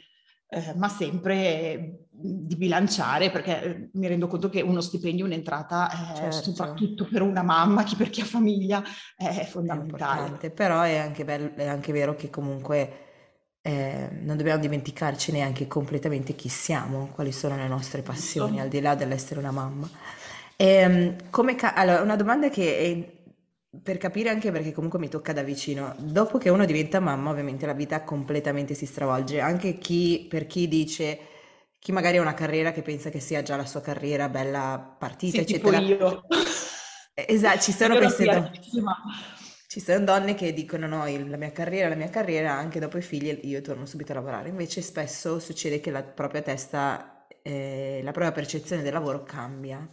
eh, 0.48 0.74
ma 0.77 0.88
sempre 0.88 2.08
di 2.10 2.56
bilanciare 2.56 3.30
perché 3.30 3.62
eh, 3.62 3.89
mi 3.92 4.08
rendo 4.08 4.27
conto 4.27 4.48
che 4.48 4.62
uno 4.62 4.80
stipendio, 4.80 5.25
un'entrata, 5.25 5.89
eh, 5.89 6.15
certo. 6.15 6.44
soprattutto 6.44 7.10
per 7.12 7.24
una 7.24 7.44
mamma, 7.44 7.84
chi 7.84 7.98
per 7.98 8.10
chi 8.10 8.22
ha 8.22 8.25
famiglia, 8.25 8.82
è 9.18 9.44
fondamentale. 9.44 10.38
È 10.39 10.50
però 10.50 10.82
è 10.84 10.96
anche, 10.96 11.25
bello, 11.25 11.51
è 11.56 11.68
anche 11.68 11.92
vero 11.92 12.15
che 12.15 12.30
comunque 12.30 13.12
eh, 13.63 14.10
non 14.22 14.36
dobbiamo 14.38 14.60
dimenticarci 14.60 15.32
neanche 15.32 15.67
completamente 15.67 16.36
chi 16.36 16.50
siamo, 16.50 17.08
quali 17.13 17.32
sono 17.32 17.55
le 17.55 17.67
nostre 17.67 18.01
passioni, 18.01 18.60
al 18.60 18.67
di 18.67 18.82
là 18.82 18.93
dell'essere 18.96 19.39
una 19.39 19.51
mamma. 19.51 19.89
E, 20.58 20.65
ehm, 20.67 21.29
come 21.29 21.55
ca- 21.55 21.74
allora, 21.74 22.01
una 22.01 22.15
domanda 22.17 22.50
che 22.50 22.77
è 22.77 23.22
per 23.82 23.98
capire 23.98 24.29
anche 24.29 24.51
perché 24.51 24.72
comunque 24.74 25.00
mi 25.00 25.10
tocca 25.10 25.34
da 25.34 25.43
vicino. 25.43 25.96
Dopo 25.98 26.38
che 26.38 26.50
uno 26.50 26.65
diventa 26.65 27.00
mamma, 27.00 27.29
ovviamente 27.32 27.65
la 27.65 27.74
vita 27.74 28.03
completamente 28.03 28.74
si 28.75 28.86
stravolge. 28.86 29.39
Anche 29.39 29.77
chi, 29.77 30.25
per 30.29 30.46
chi 30.46 30.67
dice, 30.67 31.17
chi 31.79 31.91
magari 31.93 32.17
ha 32.17 32.22
una 32.22 32.34
carriera 32.34 32.72
che 32.72 32.82
pensa 32.82 33.10
che 33.10 33.20
sia 33.20 33.41
già 33.41 33.55
la 33.55 33.65
sua 33.65 33.82
carriera 33.82 34.29
bella 34.29 34.96
partita, 35.00 35.41
sì, 35.43 35.53
eccetera. 35.53 35.82
Esatto, 37.15 37.62
ci 37.62 37.72
sono 37.72 37.96
queste 37.96 38.27
donne. 38.27 38.51
Ci 39.74 39.80
sono 39.80 40.06
donne 40.06 40.36
che 40.36 40.53
dicono 40.53 40.86
no, 40.86 41.03
la 41.08 41.36
mia 41.36 41.51
carriera, 41.51 41.89
la 41.89 41.96
mia 41.96 42.12
carriera, 42.12 42.53
anche 42.53 42.80
dopo 42.80 43.00
i 43.00 43.01
figli 43.01 43.39
io 43.46 43.60
torno 43.62 43.88
subito 43.88 44.12
a 44.12 44.15
lavorare. 44.15 44.50
Invece 44.50 44.84
spesso 44.84 45.39
succede 45.39 45.80
che 45.80 45.89
la 45.89 46.03
propria 46.03 46.44
testa, 46.44 47.25
eh, 47.42 48.00
la 48.03 48.12
propria 48.12 48.32
percezione 48.32 48.84
del 48.84 48.94
lavoro 48.94 49.24
cambia. 49.24 49.89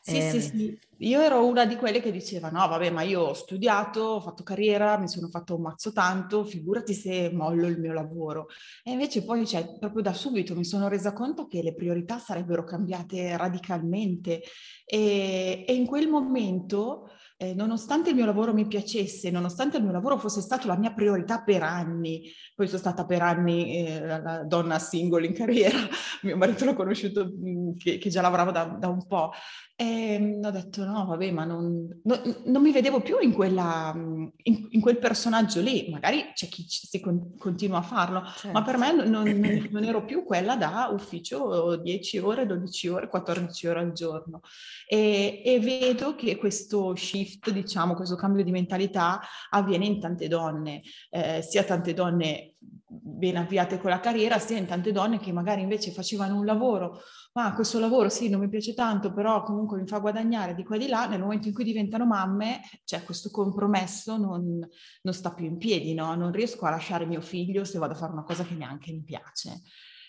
Sì, 0.00 0.16
eh, 0.16 0.20
sì, 0.20 0.36
ehm, 0.36 0.42
sì. 0.42 0.78
Io 1.02 1.20
ero 1.20 1.46
una 1.46 1.64
di 1.64 1.76
quelle 1.76 2.00
che 2.00 2.10
diceva 2.10 2.50
no, 2.50 2.66
vabbè, 2.66 2.90
ma 2.90 3.02
io 3.02 3.20
ho 3.20 3.32
studiato, 3.32 4.00
ho 4.00 4.20
fatto 4.20 4.42
carriera, 4.42 4.98
mi 4.98 5.06
sono 5.06 5.28
fatto 5.28 5.54
un 5.54 5.62
mazzo 5.62 5.92
tanto, 5.92 6.44
figurati 6.44 6.92
se 6.92 7.30
mollo 7.32 7.68
il 7.68 7.78
mio 7.78 7.92
lavoro. 7.92 8.48
E 8.82 8.90
invece 8.90 9.22
poi, 9.22 9.46
cioè, 9.46 9.78
proprio 9.78 10.02
da 10.02 10.12
subito 10.12 10.56
mi 10.56 10.64
sono 10.64 10.88
resa 10.88 11.12
conto 11.12 11.46
che 11.46 11.62
le 11.62 11.72
priorità 11.76 12.18
sarebbero 12.18 12.64
cambiate 12.64 13.36
radicalmente 13.36 14.42
e, 14.84 15.64
e 15.68 15.72
in 15.72 15.86
quel 15.86 16.08
momento 16.08 17.10
eh, 17.42 17.54
nonostante 17.54 18.10
il 18.10 18.16
mio 18.16 18.26
lavoro 18.26 18.52
mi 18.52 18.66
piacesse, 18.66 19.30
nonostante 19.30 19.78
il 19.78 19.82
mio 19.82 19.92
lavoro 19.92 20.18
fosse 20.18 20.42
stato 20.42 20.66
la 20.66 20.76
mia 20.76 20.92
priorità 20.92 21.40
per 21.40 21.62
anni, 21.62 22.30
poi 22.54 22.66
sono 22.66 22.78
stata 22.78 23.06
per 23.06 23.22
anni 23.22 23.78
eh, 23.78 24.06
la 24.06 24.44
donna 24.44 24.78
single 24.78 25.24
in 25.24 25.32
carriera, 25.32 25.78
mio 26.20 26.36
marito 26.36 26.66
l'ho 26.66 26.74
conosciuto 26.74 27.32
mm, 27.34 27.78
che, 27.78 27.96
che 27.96 28.10
già 28.10 28.20
lavorava 28.20 28.50
da, 28.50 28.64
da, 28.64 28.88
un 28.88 29.06
po', 29.06 29.30
e 29.74 30.38
ho 30.44 30.50
detto 30.50 30.84
no, 30.84 31.06
vabbè, 31.06 31.30
ma 31.30 31.44
non, 31.46 31.88
no, 32.02 32.20
non 32.44 32.60
mi 32.60 32.70
vedevo 32.70 33.00
più 33.00 33.16
in, 33.18 33.32
quella, 33.32 33.94
mm, 33.96 34.26
in, 34.42 34.66
in, 34.72 34.80
quel 34.82 34.98
personaggio 34.98 35.62
lì, 35.62 35.88
magari 35.88 36.32
c'è 36.34 36.48
chi 36.48 36.66
si 36.68 37.00
con, 37.00 37.38
continua 37.38 37.78
a 37.78 37.82
farlo, 37.82 38.22
certo. 38.26 38.50
ma 38.50 38.62
per 38.62 38.76
me 38.76 38.94
non, 38.94 39.08
non, 39.08 39.68
non, 39.70 39.84
ero 39.84 40.04
più 40.04 40.24
quella 40.24 40.56
da 40.56 40.90
ufficio 40.92 41.76
10 41.76 42.18
ore, 42.18 42.44
12 42.44 42.88
ore, 42.88 43.08
14 43.08 43.66
ore 43.68 43.80
al 43.80 43.92
giorno. 43.92 44.42
E, 44.86 45.40
e 45.42 45.58
vedo 45.60 46.14
che 46.14 46.36
questo 46.36 46.94
shift, 46.94 47.29
diciamo, 47.52 47.94
questo 47.94 48.16
cambio 48.16 48.44
di 48.44 48.50
mentalità 48.50 49.20
avviene 49.50 49.86
in 49.86 50.00
tante 50.00 50.28
donne, 50.28 50.82
eh, 51.10 51.42
sia 51.42 51.64
tante 51.64 51.94
donne 51.94 52.54
ben 52.58 53.36
avviate 53.36 53.78
con 53.78 53.90
la 53.90 54.00
carriera, 54.00 54.38
sia 54.38 54.58
in 54.58 54.66
tante 54.66 54.92
donne 54.92 55.18
che 55.18 55.32
magari 55.32 55.62
invece 55.62 55.92
facevano 55.92 56.38
un 56.38 56.44
lavoro 56.44 57.00
ma 57.32 57.54
questo 57.54 57.78
lavoro 57.78 58.08
sì, 58.08 58.28
non 58.28 58.40
mi 58.40 58.48
piace 58.48 58.74
tanto, 58.74 59.12
però 59.12 59.42
comunque 59.42 59.78
mi 59.78 59.86
fa 59.86 59.98
guadagnare 59.98 60.54
di 60.54 60.64
qua 60.64 60.74
e 60.74 60.80
di 60.80 60.88
là, 60.88 61.06
nel 61.06 61.20
momento 61.20 61.46
in 61.46 61.54
cui 61.54 61.62
diventano 61.62 62.04
mamme, 62.04 62.60
cioè 62.84 63.04
questo 63.04 63.30
compromesso 63.30 64.16
non, 64.16 64.58
non 65.02 65.14
sta 65.14 65.32
più 65.32 65.44
in 65.44 65.56
piedi, 65.56 65.94
no? 65.94 66.14
Non 66.16 66.32
riesco 66.32 66.66
a 66.66 66.70
lasciare 66.70 67.06
mio 67.06 67.20
figlio 67.20 67.64
se 67.64 67.78
vado 67.78 67.92
a 67.92 67.96
fare 67.96 68.12
una 68.12 68.24
cosa 68.24 68.44
che 68.44 68.54
neanche 68.54 68.90
mi 68.90 69.04
piace. 69.04 69.62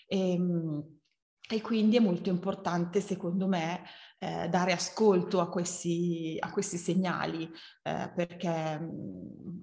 Ehm, 0.08 1.01
e 1.52 1.62
quindi 1.62 1.98
è 1.98 2.00
molto 2.00 2.30
importante, 2.30 3.02
secondo 3.02 3.48
me, 3.48 3.84
eh, 4.20 4.48
dare 4.50 4.72
ascolto 4.72 5.42
a 5.42 5.50
questi, 5.50 6.38
a 6.40 6.50
questi 6.52 6.78
segnali, 6.78 7.50
eh, 7.84 8.12
perché 8.16 8.80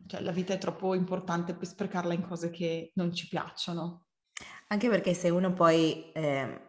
cioè, 0.06 0.20
la 0.20 0.30
vita 0.30 0.52
è 0.52 0.58
troppo 0.58 0.94
importante 0.94 1.54
per 1.54 1.66
sprecarla 1.66 2.12
in 2.12 2.26
cose 2.26 2.50
che 2.50 2.90
non 2.94 3.12
ci 3.14 3.26
piacciono. 3.28 4.06
Anche 4.68 4.88
perché 4.88 5.14
se 5.14 5.30
uno 5.30 5.54
poi 5.54 6.12
eh, 6.12 6.60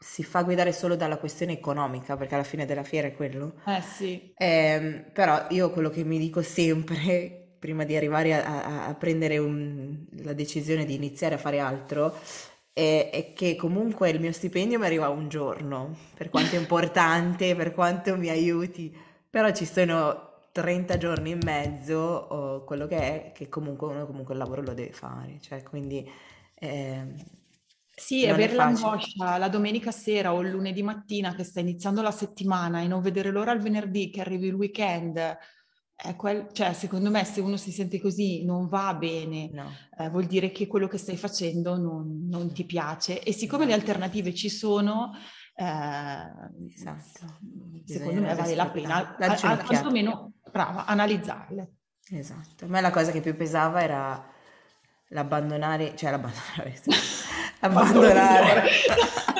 si 0.00 0.22
fa 0.22 0.42
guidare 0.42 0.72
solo 0.72 0.96
dalla 0.96 1.18
questione 1.18 1.52
economica, 1.52 2.16
perché 2.16 2.34
alla 2.34 2.44
fine 2.44 2.64
della 2.64 2.84
fiera 2.84 3.08
è 3.08 3.14
quello. 3.14 3.60
Eh 3.66 3.82
sì. 3.82 4.32
Eh, 4.34 5.10
però 5.12 5.46
io 5.50 5.70
quello 5.70 5.90
che 5.90 6.04
mi 6.04 6.18
dico 6.18 6.40
sempre, 6.40 7.56
prima 7.58 7.84
di 7.84 7.96
arrivare 7.96 8.34
a, 8.34 8.64
a, 8.64 8.86
a 8.86 8.94
prendere 8.94 9.38
un, 9.38 10.06
la 10.22 10.32
decisione 10.32 10.84
di 10.84 10.94
iniziare 10.94 11.34
a 11.34 11.38
fare 11.38 11.58
altro, 11.58 12.14
è, 12.74 13.32
che 13.34 13.54
comunque 13.54 14.10
il 14.10 14.20
mio 14.20 14.32
stipendio 14.32 14.78
mi 14.78 14.86
arriva 14.86 15.08
un 15.08 15.28
giorno, 15.28 15.96
per 16.14 16.28
quanto 16.28 16.56
è 16.56 16.58
importante, 16.58 17.54
per 17.54 17.72
quanto 17.72 18.16
mi 18.16 18.28
aiuti, 18.28 18.94
però 19.30 19.50
ci 19.52 19.64
sono 19.64 20.42
30 20.50 20.98
giorni 20.98 21.30
in 21.30 21.38
mezzo, 21.42 21.96
o 21.96 22.64
quello 22.64 22.86
che 22.86 22.98
è, 22.98 23.32
che 23.32 23.48
comunque 23.48 23.86
uno 23.86 24.06
comunque 24.06 24.34
il 24.34 24.40
lavoro 24.40 24.60
lo 24.62 24.74
deve 24.74 24.92
fare, 24.92 25.38
cioè 25.40 25.62
quindi... 25.62 26.06
Eh, 26.54 27.42
sì, 27.96 28.26
avere 28.26 28.54
l'angoscia 28.54 29.38
la 29.38 29.48
domenica 29.48 29.92
sera 29.92 30.34
o 30.34 30.40
il 30.40 30.50
lunedì 30.50 30.82
mattina 30.82 31.32
che 31.32 31.44
sta 31.44 31.60
iniziando 31.60 32.02
la 32.02 32.10
settimana 32.10 32.80
e 32.80 32.88
non 32.88 33.00
vedere 33.00 33.30
l'ora 33.30 33.52
il 33.52 33.60
venerdì 33.60 34.10
che 34.10 34.20
arrivi 34.20 34.48
il 34.48 34.54
weekend, 34.54 35.38
quel, 36.16 36.48
cioè, 36.52 36.72
secondo 36.72 37.10
me 37.10 37.24
se 37.24 37.40
uno 37.40 37.56
si 37.56 37.70
sente 37.70 38.00
così 38.00 38.44
non 38.44 38.68
va 38.68 38.94
bene, 38.94 39.50
no. 39.52 39.70
eh, 39.98 40.08
vuol 40.10 40.24
dire 40.26 40.50
che 40.50 40.66
quello 40.66 40.88
che 40.88 40.98
stai 40.98 41.16
facendo 41.16 41.76
non, 41.78 42.26
non 42.28 42.52
ti 42.52 42.64
piace. 42.64 43.22
E 43.22 43.32
siccome 43.32 43.64
le 43.64 43.72
alternative 43.72 44.34
ci 44.34 44.50
sono, 44.50 45.12
eh, 45.54 46.74
esatto. 46.74 47.38
secondo 47.84 48.20
me 48.20 48.34
vale 48.34 48.54
la 48.54 48.70
pena, 48.70 49.16
a, 49.16 49.38
a, 49.40 49.64
quantomeno, 49.64 50.32
brava, 50.50 50.84
analizzarle. 50.84 51.72
Esatto, 52.10 52.66
a 52.66 52.68
me 52.68 52.80
la 52.80 52.90
cosa 52.90 53.10
che 53.10 53.20
più 53.20 53.34
pesava 53.36 53.82
era 53.82 54.32
l'abbandonare, 55.08 55.96
cioè 55.96 56.10
l'abbandonare, 56.10 56.82
abbandonare 57.60 58.62
la 58.86 59.33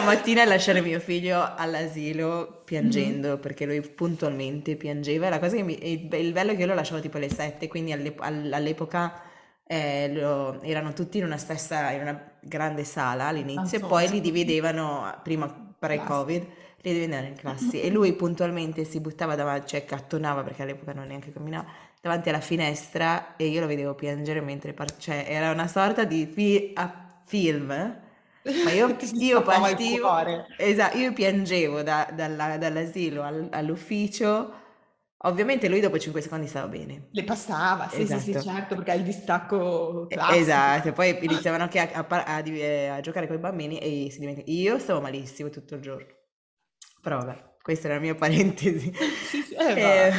mattina 0.00 0.42
e 0.42 0.44
lasciare 0.46 0.80
mio 0.80 1.00
figlio 1.00 1.54
all'asilo 1.56 2.62
piangendo 2.64 3.36
mm. 3.36 3.40
perché 3.40 3.66
lui 3.66 3.80
puntualmente 3.80 4.76
piangeva. 4.76 5.28
La 5.28 5.38
cosa 5.38 5.56
che 5.56 5.62
mi, 5.62 5.78
il, 5.90 6.32
bello 6.32 6.52
è 6.52 6.54
che 6.54 6.62
io 6.62 6.66
lo 6.66 6.74
lasciavo 6.74 7.00
tipo 7.00 7.16
alle 7.16 7.28
7, 7.28 7.68
quindi 7.68 7.92
all'ep- 7.92 8.20
all'epoca 8.20 9.22
eh, 9.66 10.12
lo, 10.12 10.60
erano 10.62 10.92
tutti 10.92 11.18
in 11.18 11.24
una 11.24 11.36
stessa, 11.36 11.90
in 11.90 12.02
una 12.02 12.32
grande 12.40 12.84
sala 12.84 13.26
all'inizio 13.26 13.78
e 13.78 13.80
poi 13.80 14.08
li 14.08 14.20
dividevano 14.20 15.20
prima 15.22 15.48
pre-covid 15.78 16.46
li 16.84 16.92
dividevano 16.92 17.28
in 17.28 17.34
classi 17.34 17.80
e 17.80 17.90
lui 17.90 18.12
puntualmente 18.12 18.84
si 18.84 19.00
buttava 19.00 19.34
davanti, 19.34 19.68
cioè 19.68 19.84
cattonava 19.86 20.42
perché 20.42 20.62
all'epoca 20.62 20.92
non 20.92 21.06
neanche 21.06 21.32
camminava 21.32 21.66
davanti 22.00 22.28
alla 22.28 22.40
finestra 22.40 23.36
e 23.36 23.46
io 23.46 23.60
lo 23.60 23.66
vedevo 23.66 23.94
piangere 23.94 24.42
mentre 24.42 24.74
par- 24.74 24.98
cioè 24.98 25.24
era 25.26 25.50
una 25.50 25.66
sorta 25.66 26.04
di 26.04 26.26
fi- 26.26 26.74
film 27.24 28.02
ma 28.64 28.70
io, 28.72 28.96
io 29.14 29.42
partivo 29.42 30.10
esatto, 30.56 30.98
io 30.98 31.12
piangevo 31.12 31.82
da, 31.82 32.08
dalla, 32.12 32.58
dall'asilo 32.58 33.22
al, 33.22 33.48
all'ufficio 33.50 34.62
Ovviamente 35.24 35.68
lui 35.68 35.80
dopo 35.80 35.98
5 35.98 36.20
secondi 36.20 36.46
stava 36.46 36.68
bene. 36.68 37.08
Le 37.12 37.24
passava, 37.24 37.88
sì, 37.88 38.02
esatto. 38.02 38.20
sì, 38.20 38.24
sì, 38.24 38.30
esatto. 38.36 38.54
certo, 38.54 38.74
perché 38.74 38.90
ha 38.90 38.94
il 38.94 39.04
distacco 39.04 40.06
classico. 40.06 40.38
Esatto, 40.38 40.92
poi 40.92 41.16
iniziavano 41.24 41.62
anche 41.62 41.78
a, 41.78 41.88
a, 41.92 42.06
a, 42.06 42.36
a 42.36 43.00
giocare 43.00 43.26
con 43.26 43.36
i 43.36 43.38
bambini 43.38 43.78
e 43.78 44.10
si 44.10 44.18
dimentica. 44.18 44.50
Io 44.50 44.78
stavo 44.78 45.00
malissimo 45.00 45.48
tutto 45.48 45.76
il 45.76 45.80
giorno. 45.80 46.06
Però 47.00 47.16
vabbè, 47.18 47.56
questa 47.62 47.88
è 47.88 47.92
la 47.92 48.00
mia 48.00 48.14
parentesi. 48.16 48.92
sì, 49.26 49.40
sì, 49.40 49.54
eh, 49.54 49.80
eh, 49.80 50.12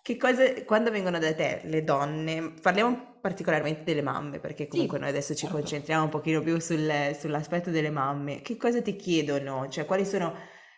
che 0.00 0.16
cosa, 0.16 0.64
quando 0.64 0.90
vengono 0.90 1.18
da 1.18 1.34
te 1.34 1.60
le 1.64 1.84
donne, 1.84 2.54
parliamo 2.62 3.13
particolarmente 3.24 3.84
delle 3.84 4.02
mamme, 4.02 4.38
perché 4.38 4.68
comunque 4.68 4.98
sì, 4.98 5.02
noi 5.02 5.10
adesso 5.10 5.32
ci 5.32 5.46
certo. 5.46 5.56
concentriamo 5.56 6.04
un 6.04 6.10
pochino 6.10 6.42
più 6.42 6.60
sul, 6.60 7.16
sull'aspetto 7.18 7.70
delle 7.70 7.88
mamme, 7.88 8.42
che 8.42 8.58
cosa 8.58 8.82
ti 8.82 8.96
chiedono? 8.96 9.66
Cioè, 9.70 9.86
quali 9.86 10.04
sono 10.04 10.34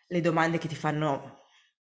le 0.06 0.20
domande 0.20 0.56
che 0.58 0.68
ti 0.68 0.76
fanno 0.76 1.40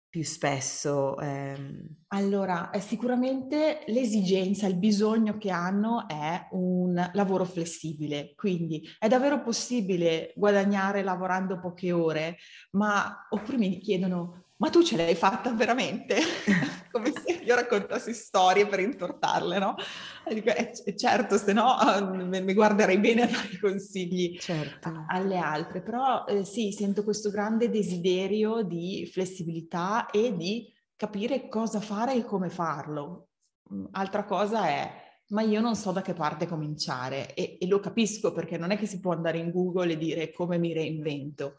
più 0.10 0.22
spesso? 0.22 1.18
Ehm... 1.18 2.04
Allora, 2.08 2.72
sicuramente 2.82 3.86
l'esigenza, 3.88 4.68
il 4.68 4.75
bisogno 4.75 5.38
che 5.38 5.50
hanno 5.50 6.10
è 6.10 6.50
un 6.51 7.10
lavoro 7.13 7.46
flessibile, 7.46 8.34
quindi 8.36 8.86
è 9.00 9.08
davvero 9.08 9.42
possibile 9.42 10.34
guadagnare 10.36 11.04
lavorando 11.04 11.58
poche 11.62 11.94
ore, 11.94 12.36
ma 12.72 13.28
oppure 13.30 13.56
mi 13.56 13.80
chiedono 13.80 14.49
ma 14.60 14.70
tu 14.70 14.84
ce 14.84 14.98
l'hai 14.98 15.16
fatta 15.16 15.51
veramente? 15.54 16.18
Come 16.92 17.13
se 17.13 17.32
io 17.44 17.56
raccontassi 17.56 18.13
storie 18.13 18.68
per 18.68 18.80
intortarle, 18.80 19.58
no? 19.58 19.75
E 20.25 20.34
dico, 20.34 20.50
eh, 20.50 20.74
certo, 20.98 21.38
se 21.38 21.54
no 21.54 21.75
uh, 21.75 22.25
mi 22.25 22.54
guarderei 22.54 23.00
bene 23.00 23.24
a 23.24 23.28
dare 23.28 23.58
consigli 23.60 24.38
certo. 24.38 25.06
alle 25.08 25.38
altre, 25.38 25.82
però 25.82 26.25
eh, 26.25 26.44
sì, 26.44 26.74
sento 26.74 27.04
questo 27.04 27.30
grande 27.30 27.70
desiderio 27.70 28.62
di 28.63 29.10
flessibilità 29.12 30.10
e 30.10 30.36
di 30.36 30.68
capire 30.96 31.48
cosa 31.48 31.80
fare 31.80 32.16
e 32.16 32.25
come 32.25 32.50
farlo. 32.50 33.30
Mm, 33.74 33.86
altra 33.92 34.25
cosa 34.25 34.68
è 34.68 35.08
ma 35.30 35.44
io 35.44 35.62
non 35.62 35.75
so 35.75 35.92
da 35.92 36.01
che 36.01 36.16
parte 36.16 36.48
cominciare 36.48 37.36
e, 37.36 37.60
e, 37.60 37.68
lo 37.68 37.80
capisco 37.80 38.32
perché 38.32 38.58
non 38.58 38.72
è 38.72 38.78
che 38.80 38.88
si 38.88 39.00
può 39.00 39.12
andare 39.12 39.38
in 39.38 39.51
Google 39.51 39.94
e 39.94 39.98
dire 39.98 40.32
come 40.32 40.58
mi 40.58 40.74
reinvento 40.74 41.58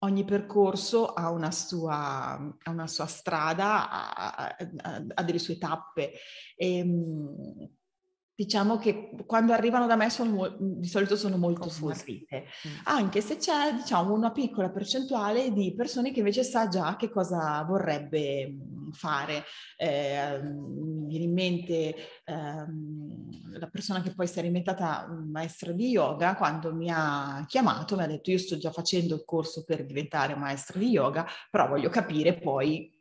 ogni 0.00 0.24
percorso 0.24 1.06
ha 1.06 1.30
una 1.30 1.50
sua, 1.50 2.32
ha 2.62 2.70
una 2.70 2.86
sua 2.86 3.06
strada, 3.06 3.90
ha, 3.90 4.34
ha, 4.34 4.56
ha, 5.14 5.22
delle 5.22 5.38
sue 5.38 5.58
tappe. 5.58 6.12
E, 6.56 6.78
ehm, 6.78 7.68
diciamo 8.38 8.78
che 8.78 9.10
quando 9.26 9.52
arrivano 9.52 9.88
da 9.88 9.96
me 9.96 10.10
sono, 10.10 10.56
di 10.60 10.86
solito 10.86 11.16
sono 11.16 11.36
molto 11.36 11.68
smarrite, 11.68 12.44
mm. 12.68 12.72
anche 12.84 13.20
se 13.20 13.36
c'è 13.36 13.74
diciamo, 13.74 14.14
una 14.14 14.30
piccola 14.30 14.70
percentuale 14.70 15.50
di 15.52 15.74
persone 15.74 16.12
che 16.12 16.20
invece 16.20 16.44
sa 16.44 16.68
già 16.68 16.94
che 16.94 17.10
cosa 17.10 17.60
vorrebbe 17.64 18.48
mm, 18.48 18.90
fare. 18.92 19.42
Eh, 19.76 20.40
mi 20.40 21.08
viene 21.08 21.24
in 21.24 21.32
mente 21.32 21.94
ehm, 22.24 23.58
la 23.58 23.66
persona 23.66 24.02
che 24.02 24.14
poi 24.14 24.28
si 24.28 24.38
è 24.38 24.42
diventata 24.42 25.08
maestra 25.08 25.72
di 25.72 25.88
yoga, 25.88 26.36
quando 26.36 26.72
mi 26.72 26.90
ha 26.92 27.44
chiamato 27.48 27.96
mi 27.96 28.04
ha 28.04 28.06
detto 28.06 28.30
io 28.30 28.38
sto 28.38 28.56
già 28.56 28.70
facendo 28.70 29.16
il 29.16 29.24
corso 29.24 29.64
per 29.64 29.84
diventare 29.84 30.36
maestra 30.36 30.78
di 30.78 30.90
yoga, 30.90 31.26
però 31.50 31.66
voglio 31.66 31.88
capire 31.88 32.38
poi 32.38 32.97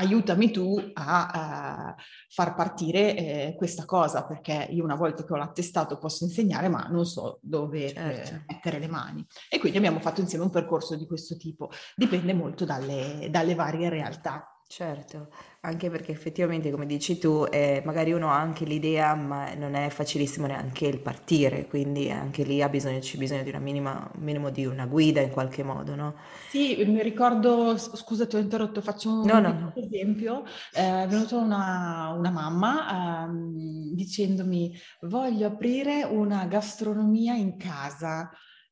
aiutami 0.00 0.50
tu 0.50 0.76
a, 0.94 1.94
uh, 1.96 2.02
far 2.28 2.54
partire 2.54 3.16
eh, 3.16 3.54
questa 3.56 3.84
cosa, 3.84 4.24
perché 4.24 4.68
io 4.70 4.84
una 4.84 4.94
volta 4.94 5.24
che 5.24 5.32
ho 5.32 5.36
l'attestato 5.36 5.98
posso 5.98 6.24
insegnare, 6.24 6.68
ma 6.68 6.86
non 6.88 7.04
so 7.04 7.38
dove 7.42 7.86
eh, 7.86 7.94
certo. 7.94 8.34
eh, 8.34 8.44
mettere 8.46 8.78
le 8.78 8.88
mani. 8.88 9.26
E 9.48 9.58
quindi 9.58 9.78
abbiamo 9.78 10.00
fatto 10.00 10.20
insieme 10.20 10.44
un 10.44 10.50
percorso 10.50 10.96
di 10.96 11.06
questo 11.06 11.36
tipo. 11.36 11.70
Dipende 11.96 12.32
molto 12.32 12.64
dalle, 12.64 13.28
dalle 13.30 13.54
varie 13.54 13.88
realtà. 13.88 14.52
Certo, 14.70 15.30
anche 15.62 15.88
perché 15.90 16.12
effettivamente, 16.12 16.70
come 16.70 16.84
dici 16.86 17.16
tu, 17.18 17.44
eh, 17.50 17.82
magari 17.86 18.12
uno 18.12 18.28
ha 18.30 18.38
anche 18.38 18.64
l'idea, 18.66 19.14
ma 19.14 19.54
non 19.54 19.74
è 19.74 19.88
facilissimo 19.88 20.46
neanche 20.46 20.86
il 20.86 21.00
partire, 21.00 21.66
quindi 21.66 22.10
anche 22.10 22.42
lì 22.44 22.60
ha 22.62 22.68
bisogno, 22.68 22.98
c'è 22.98 23.16
bisogno 23.16 23.42
di 23.44 23.48
una 23.48 23.58
minima, 23.60 24.10
un 24.14 24.22
minimo 24.22 24.50
di 24.50 24.66
una 24.66 24.86
guida 24.86 25.22
in 25.22 25.30
qualche 25.30 25.62
modo, 25.62 25.94
no? 25.94 26.14
Sì, 26.50 26.82
mi 26.86 27.02
ricordo, 27.02 27.76
scusa 27.76 28.26
ti 28.26 28.36
ho 28.36 28.38
interrotto, 28.38 28.80
faccio 28.80 29.10
un 29.10 29.20
no, 29.22 29.40
no, 29.40 29.54
esempio, 29.74 30.44
eh, 30.72 31.02
è 31.02 31.06
venuta 31.06 31.36
una, 31.36 32.14
una 32.16 32.30
mamma 32.30 33.24
ehm, 33.26 33.92
dicendomi 33.94 34.74
voglio 35.02 35.46
aprire 35.48 36.04
una 36.04 36.46
gastronomia 36.46 37.34
in 37.34 37.58
casa. 37.58 38.30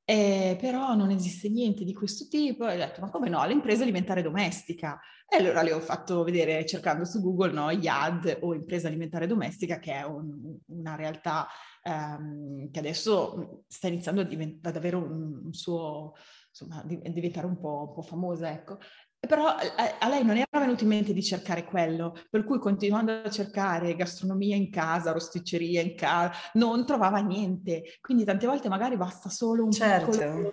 Eh, 0.09 0.57
però 0.61 0.95
non 0.95 1.11
esiste 1.11 1.49
niente 1.51 1.85
di 1.85 1.93
questo 1.93 2.27
tipo. 2.31 2.67
E 2.69 2.75
ho 2.75 2.79
detto, 2.79 3.01
ma 3.01 3.11
come 3.11 3.29
no, 3.29 3.45
l'impresa 3.45 3.83
alimentare 3.83 4.23
domestica. 4.23 4.99
E 5.29 5.37
allora 5.39 5.63
le 5.63 5.73
ho 5.73 5.81
fatto 5.81 6.23
vedere, 6.23 6.65
cercando 6.65 7.05
su 7.05 7.21
Google, 7.21 7.53
no, 7.53 7.71
YAD 7.71 8.39
o 8.43 8.55
impresa 8.55 8.87
alimentare 8.87 9.27
domestica, 9.27 9.81
che 9.81 9.93
è 9.93 10.05
un, 10.05 10.57
una 10.67 10.95
realtà 10.95 11.49
ehm, 11.83 12.71
che 12.71 12.79
adesso 12.79 13.65
sta 13.67 13.89
iniziando 13.89 14.21
a 14.21 14.25
diventare 14.25 14.73
davvero 14.73 14.99
un, 14.99 15.41
un 15.47 15.53
suo, 15.53 16.15
insomma, 16.49 16.81
a 16.81 16.85
diventare 16.85 17.47
un 17.47 17.59
po', 17.59 17.87
un 17.89 17.95
po' 17.95 18.03
famosa, 18.03 18.51
ecco. 18.53 18.79
Però 19.19 19.47
a, 19.47 19.99
a 19.99 20.09
lei 20.09 20.25
non 20.25 20.37
era 20.37 20.61
venuto 20.61 20.85
in 20.85 20.91
mente 20.91 21.13
di 21.13 21.23
cercare 21.23 21.65
quello, 21.65 22.15
per 22.31 22.45
cui 22.45 22.61
continuando 22.61 23.23
a 23.25 23.31
cercare 23.31 23.97
gastronomia 23.97 24.55
in 24.55 24.71
casa, 24.71 25.11
rosticceria 25.11 25.81
in 25.81 25.97
casa, 25.97 26.31
non 26.53 26.87
trovava 26.87 27.19
niente. 27.19 27.83
Quindi 28.01 28.25
tante 28.25 28.47
volte 28.47 28.69
magari 28.69 28.97
basta 28.97 29.29
solo 29.29 29.65
un 29.65 29.73
certo. 29.73 30.11
piccolo 30.11 30.53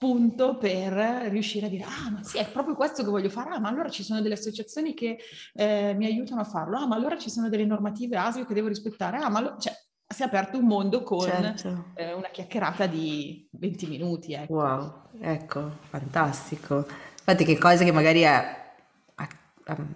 punto 0.00 0.56
per 0.56 0.94
riuscire 1.28 1.66
a 1.66 1.68
dire 1.68 1.84
ah 1.84 2.10
ma 2.10 2.22
sì 2.22 2.38
è 2.38 2.50
proprio 2.50 2.74
questo 2.74 3.04
che 3.04 3.10
voglio 3.10 3.28
fare, 3.28 3.50
ah 3.50 3.60
ma 3.60 3.68
allora 3.68 3.90
ci 3.90 4.02
sono 4.02 4.22
delle 4.22 4.32
associazioni 4.32 4.94
che 4.94 5.18
eh, 5.52 5.92
mi 5.94 6.06
aiutano 6.06 6.40
a 6.40 6.44
farlo, 6.44 6.78
ah 6.78 6.86
ma 6.86 6.96
allora 6.96 7.18
ci 7.18 7.28
sono 7.28 7.50
delle 7.50 7.66
normative 7.66 8.16
ASIO 8.16 8.46
che 8.46 8.54
devo 8.54 8.68
rispettare, 8.68 9.18
ah 9.18 9.28
ma 9.28 9.40
lo... 9.40 9.56
cioè 9.58 9.74
si 10.08 10.22
è 10.22 10.24
aperto 10.24 10.56
un 10.56 10.64
mondo 10.64 11.02
con 11.02 11.20
certo. 11.20 11.92
eh, 11.96 12.14
una 12.14 12.30
chiacchierata 12.30 12.86
di 12.86 13.46
20 13.52 13.86
minuti. 13.88 14.32
Ecco. 14.32 14.54
Wow, 14.54 15.02
ecco, 15.20 15.70
fantastico. 15.82 16.86
Infatti 17.18 17.44
che 17.44 17.58
cose 17.58 17.84
che 17.84 17.92
magari 17.92 18.24
a, 18.24 18.40
a, 19.16 19.28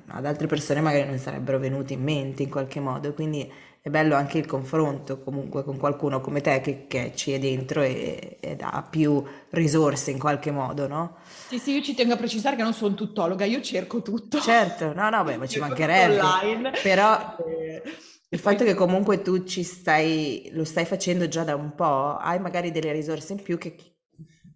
ad 0.08 0.26
altre 0.26 0.46
persone 0.46 0.82
magari 0.82 1.08
non 1.08 1.16
sarebbero 1.16 1.58
venute 1.58 1.94
in 1.94 2.02
mente 2.02 2.42
in 2.42 2.50
qualche 2.50 2.78
modo, 2.78 3.14
quindi 3.14 3.50
è 3.84 3.90
bello 3.90 4.14
anche 4.14 4.38
il 4.38 4.46
confronto 4.46 5.20
comunque 5.20 5.62
con 5.62 5.76
qualcuno 5.76 6.22
come 6.22 6.40
te 6.40 6.62
che, 6.62 6.86
che 6.86 7.12
ci 7.14 7.32
è 7.32 7.38
dentro 7.38 7.82
e, 7.82 8.38
ed 8.40 8.62
ha 8.62 8.82
più 8.82 9.22
risorse 9.50 10.10
in 10.10 10.18
qualche 10.18 10.50
modo, 10.50 10.88
no? 10.88 11.16
Sì, 11.48 11.58
sì, 11.58 11.72
io 11.72 11.82
ci 11.82 11.94
tengo 11.94 12.14
a 12.14 12.16
precisare 12.16 12.56
che 12.56 12.62
non 12.62 12.72
sono 12.72 12.94
tuttologa, 12.94 13.44
io 13.44 13.60
cerco 13.60 14.00
tutto. 14.00 14.38
Certo, 14.40 14.94
no, 14.94 15.10
no, 15.10 15.22
beh, 15.22 15.36
ma 15.36 15.46
ci 15.46 15.58
mancherebbe. 15.60 16.18
Online. 16.22 16.72
Però 16.82 17.36
eh, 17.46 17.82
il 18.30 18.38
fatto 18.38 18.64
che 18.64 18.72
comunque 18.72 19.20
tu 19.20 19.44
ci 19.44 19.62
stai, 19.62 20.48
lo 20.52 20.64
stai 20.64 20.86
facendo 20.86 21.28
già 21.28 21.44
da 21.44 21.54
un 21.54 21.74
po', 21.74 22.16
hai 22.16 22.40
magari 22.40 22.70
delle 22.70 22.90
risorse 22.90 23.34
in 23.34 23.42
più 23.42 23.58
che 23.58 23.74
chi, 23.74 23.94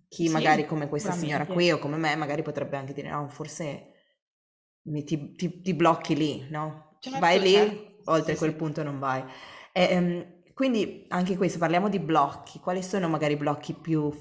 chi 0.08 0.24
sì, 0.26 0.32
magari 0.32 0.64
come 0.64 0.88
questa 0.88 1.12
signora 1.12 1.46
qui 1.46 1.70
o 1.70 1.78
come 1.78 1.98
me 1.98 2.16
magari 2.16 2.40
potrebbe 2.40 2.78
anche 2.78 2.94
dire 2.94 3.10
no, 3.10 3.28
forse 3.28 3.92
ti, 5.04 5.34
ti, 5.34 5.60
ti 5.60 5.74
blocchi 5.74 6.16
lì, 6.16 6.46
no? 6.48 6.98
Certo, 7.00 7.18
Vai 7.20 7.38
lì, 7.40 7.54
certo 7.54 7.87
oltre 8.08 8.32
sì, 8.32 8.38
quel 8.38 8.50
sì. 8.50 8.56
punto 8.56 8.82
non 8.82 8.98
vai. 8.98 9.24
E, 9.72 9.96
um, 9.96 10.52
quindi 10.52 11.04
anche 11.08 11.36
questo, 11.36 11.58
parliamo 11.58 11.88
di 11.88 12.00
blocchi, 12.00 12.58
quali 12.58 12.82
sono 12.82 13.08
magari 13.08 13.34
i 13.34 13.36
blocchi 13.36 13.74
più 13.74 14.12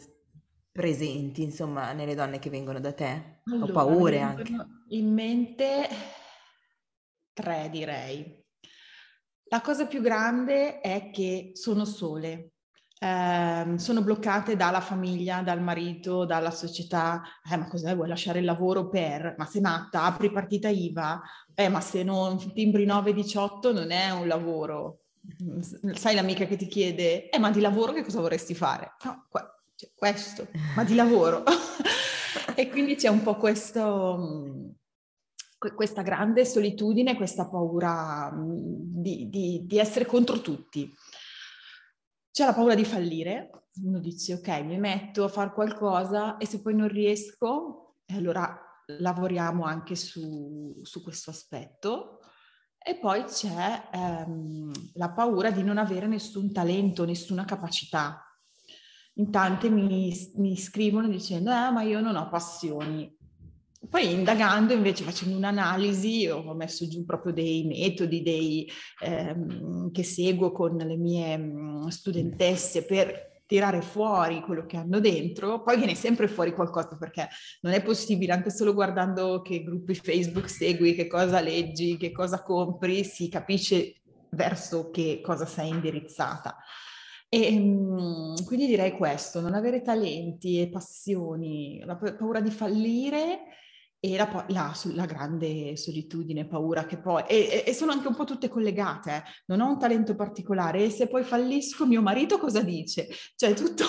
presenti, 0.72 1.42
insomma, 1.42 1.92
nelle 1.94 2.14
donne 2.14 2.38
che 2.38 2.52
vengono 2.52 2.80
da 2.80 2.94
te? 2.94 3.42
Allora, 3.46 3.66
o 3.66 3.74
paure 3.74 4.20
anche? 4.20 4.54
In 4.90 5.12
mente 5.14 5.88
tre 7.34 7.70
direi. 7.72 8.46
La 9.50 9.62
cosa 9.62 9.88
più 9.88 10.02
grande 10.02 10.80
è 10.82 11.10
che 11.10 11.52
sono 11.54 11.86
sole, 11.86 12.57
eh, 13.00 13.74
sono 13.78 14.02
bloccate 14.02 14.56
dalla 14.56 14.82
famiglia, 14.82 15.42
dal 15.42 15.62
marito, 15.62 16.26
dalla 16.26 16.52
società. 16.52 17.22
Eh, 17.50 17.58
ma 17.58 17.68
cos'è? 17.68 17.96
Vuoi 17.96 18.08
lasciare 18.08 18.40
il 18.40 18.46
lavoro 18.46 18.90
per? 18.90 19.36
Ma 19.38 19.46
sei 19.46 19.62
matta? 19.62 20.04
Apri 20.04 20.32
partita 20.32 20.70
IVA? 20.70 21.22
Eh, 21.54 21.70
ma 21.70 21.82
se 21.82 22.04
non 22.04 22.38
timbri 22.54 22.86
9-18 22.86 23.74
non 23.74 23.92
è 23.92 24.10
un 24.10 24.28
lavoro. 24.28 25.02
Sai 25.94 26.16
l'amica 26.16 26.46
che 26.46 26.56
ti 26.56 26.68
chiede, 26.68 27.30
eh, 27.30 27.38
ma 27.38 27.52
di 27.52 27.60
lavoro 27.60 27.92
che 27.92 28.04
cosa 28.04 28.22
vorresti 28.22 28.56
fare? 28.56 28.94
No, 29.04 29.26
cioè, 29.76 29.90
questo, 29.94 30.48
ma 30.76 30.84
di 30.84 30.96
lavoro. 30.96 31.44
e 32.56 32.70
quindi 32.70 32.96
c'è 32.96 33.10
un 33.10 33.22
po' 33.22 33.36
questo 33.36 34.76
questa 35.76 36.04
grande 36.04 36.46
solitudine, 36.46 37.16
questa 37.16 37.48
paura 37.48 38.32
di, 38.32 39.28
di, 39.28 39.64
di, 39.66 39.80
essere 39.80 40.06
contro 40.06 40.40
tutti. 40.40 40.94
C'è 42.38 42.46
la 42.46 42.54
paura 42.54 42.76
di 42.76 42.86
fallire, 42.86 43.50
uno 43.82 43.98
dice 43.98 44.36
ok, 44.36 44.62
mi 44.62 44.78
metto 44.78 45.24
a 45.24 45.28
fare 45.28 45.52
qualcosa 45.52 46.38
e 46.38 46.46
se 46.46 46.62
poi 46.62 46.76
non 46.76 46.88
riesco, 46.88 47.96
allora 48.14 48.56
lavoriamo 49.00 49.64
anche 49.64 49.96
su, 49.96 50.80
su 50.84 51.02
questo 51.02 51.32
aspetto. 51.32 52.20
E 52.78 53.00
poi 53.00 53.24
c'è 53.24 53.90
ehm, 53.92 54.72
la 54.94 55.14
paura 55.14 55.50
di 55.50 55.64
non 55.64 55.80
avere 55.80 56.06
nessun 56.06 56.54
talento, 56.54 57.06
nessuna 57.06 57.44
capacità. 57.44 58.22
In 59.16 59.32
tante 59.32 59.72
mi, 59.72 60.14
mi 60.36 60.56
scrivono 60.58 61.08
dicendo, 61.08 61.50
eh, 61.50 61.72
ma 61.72 61.82
io 61.82 62.02
non 62.02 62.18
ho 62.18 62.30
passioni. 62.30 63.17
Poi 63.90 64.12
indagando 64.12 64.74
invece, 64.74 65.04
facendo 65.04 65.38
un'analisi, 65.38 66.28
ho 66.28 66.54
messo 66.54 66.88
giù 66.88 67.06
proprio 67.06 67.32
dei 67.32 67.64
metodi 67.64 68.22
dei, 68.22 68.70
ehm, 69.04 69.92
che 69.92 70.04
seguo 70.04 70.52
con 70.52 70.76
le 70.76 70.98
mie 70.98 71.38
mm, 71.38 71.88
studentesse 71.88 72.84
per 72.84 73.42
tirare 73.46 73.82
fuori 73.82 74.42
quello 74.42 74.66
che 74.66 74.76
hanno 74.76 75.00
dentro, 75.00 75.64
poi 75.64 75.78
viene 75.78 75.96
sempre 75.96 76.28
fuori 76.28 76.54
qualcosa 76.54 76.98
perché 76.98 77.30
non 77.62 77.72
è 77.72 77.82
possibile 77.82 78.34
anche 78.34 78.52
solo 78.52 78.74
guardando 78.74 79.42
che 79.42 79.64
gruppi 79.64 79.96
Facebook 79.96 80.50
segui, 80.50 80.94
che 80.94 81.08
cosa 81.08 81.40
leggi, 81.40 81.96
che 81.96 82.12
cosa 82.12 82.44
compri, 82.44 83.06
si 83.06 83.30
capisce 83.30 84.02
verso 84.32 84.90
che 84.90 85.22
cosa 85.24 85.46
sei 85.46 85.70
indirizzata. 85.70 86.58
E 87.30 87.56
ehm, 87.56 88.44
quindi 88.46 88.68
direi 88.68 88.92
questo, 88.92 89.40
non 89.40 89.54
avere 89.54 89.82
talenti 89.82 90.62
e 90.62 90.70
passioni, 90.70 91.82
la 91.86 91.96
paura 91.96 92.42
di 92.42 92.52
fallire 92.52 93.40
e 94.00 94.16
la, 94.16 94.46
la, 94.50 94.76
la, 94.94 95.06
grande 95.06 95.76
solitudine, 95.76 96.46
paura 96.46 96.86
che 96.86 97.00
poi, 97.00 97.24
e, 97.28 97.64
e, 97.66 97.74
sono 97.74 97.92
anche 97.92 98.08
un 98.08 98.16
po' 98.16 98.26
tutte 98.26 98.48
collegate, 98.48 99.16
eh. 99.16 99.24
non 99.48 99.62
ho 99.62 99.70
un 99.70 99.80
talento 99.80 100.16
particolare 100.16 100.84
e 100.84 100.90
se 100.92 101.08
poi 101.08 101.24
fallisco 101.24 101.88
mio 101.88 102.02
marito 102.02 102.38
cosa 102.38 102.62
dice? 102.62 103.08
Cioè 103.36 103.54
tutto 103.54 103.86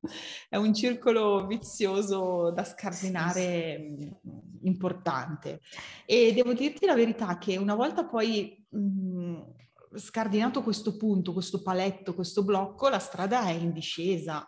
è 0.48 0.56
un 0.56 0.72
circolo 0.72 1.46
vizioso 1.46 2.50
da 2.52 2.64
scardinare 2.64 3.78
mm, 3.78 4.10
importante. 4.62 5.60
E 6.06 6.32
devo 6.32 6.54
dirti 6.54 6.86
la 6.86 6.94
verità 6.94 7.36
che 7.36 7.58
una 7.58 7.74
volta 7.74 8.06
poi 8.06 8.64
mh, 8.68 8.78
mm, 8.78 9.40
scardinato 9.94 10.62
questo 10.62 10.96
punto, 10.96 11.34
questo 11.34 11.60
paletto, 11.60 12.14
questo 12.14 12.44
blocco, 12.44 12.88
la 12.88 12.98
strada 12.98 13.46
è 13.46 13.52
in 13.52 13.72
discesa 13.72 14.46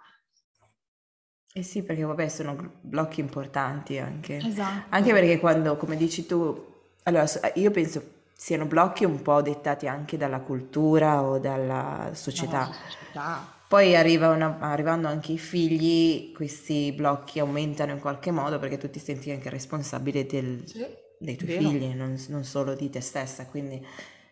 Eh 1.52 1.62
sì, 1.62 1.82
perché 1.82 2.02
vabbè 2.02 2.28
sono 2.28 2.56
blocchi 2.80 3.20
importanti 3.20 3.98
anche. 3.98 4.36
Esatto. 4.36 4.86
Anche 4.90 5.12
perché 5.12 5.38
quando, 5.38 5.76
come 5.76 5.96
dici 5.96 6.26
tu, 6.26 6.66
allora 7.04 7.26
io 7.54 7.70
penso 7.70 8.02
siano 8.34 8.66
blocchi 8.66 9.04
un 9.04 9.20
po' 9.22 9.42
dettati 9.42 9.88
anche 9.88 10.16
dalla 10.16 10.40
cultura 10.40 11.22
o 11.22 11.38
dalla 11.38 12.10
società. 12.12 12.64
società. 12.66 13.56
Poi 13.66 13.96
arriva 13.96 14.28
una- 14.28 14.58
arrivando 14.60 15.08
anche 15.08 15.32
i 15.32 15.38
figli, 15.38 16.32
questi 16.32 16.92
blocchi 16.92 17.38
aumentano 17.40 17.92
in 17.92 17.98
qualche 18.00 18.30
modo 18.30 18.58
perché 18.58 18.78
tu 18.78 18.88
ti 18.88 18.98
senti 18.98 19.30
anche 19.30 19.50
responsabile 19.50 20.24
del- 20.26 20.62
Sì, 20.66 20.86
dei 21.18 21.36
tuoi 21.36 21.50
vero. 21.50 21.68
figli, 21.70 21.92
non, 21.94 22.16
non 22.28 22.44
solo 22.44 22.74
di 22.74 22.88
te 22.90 23.00
stessa. 23.00 23.46
Quindi 23.46 23.84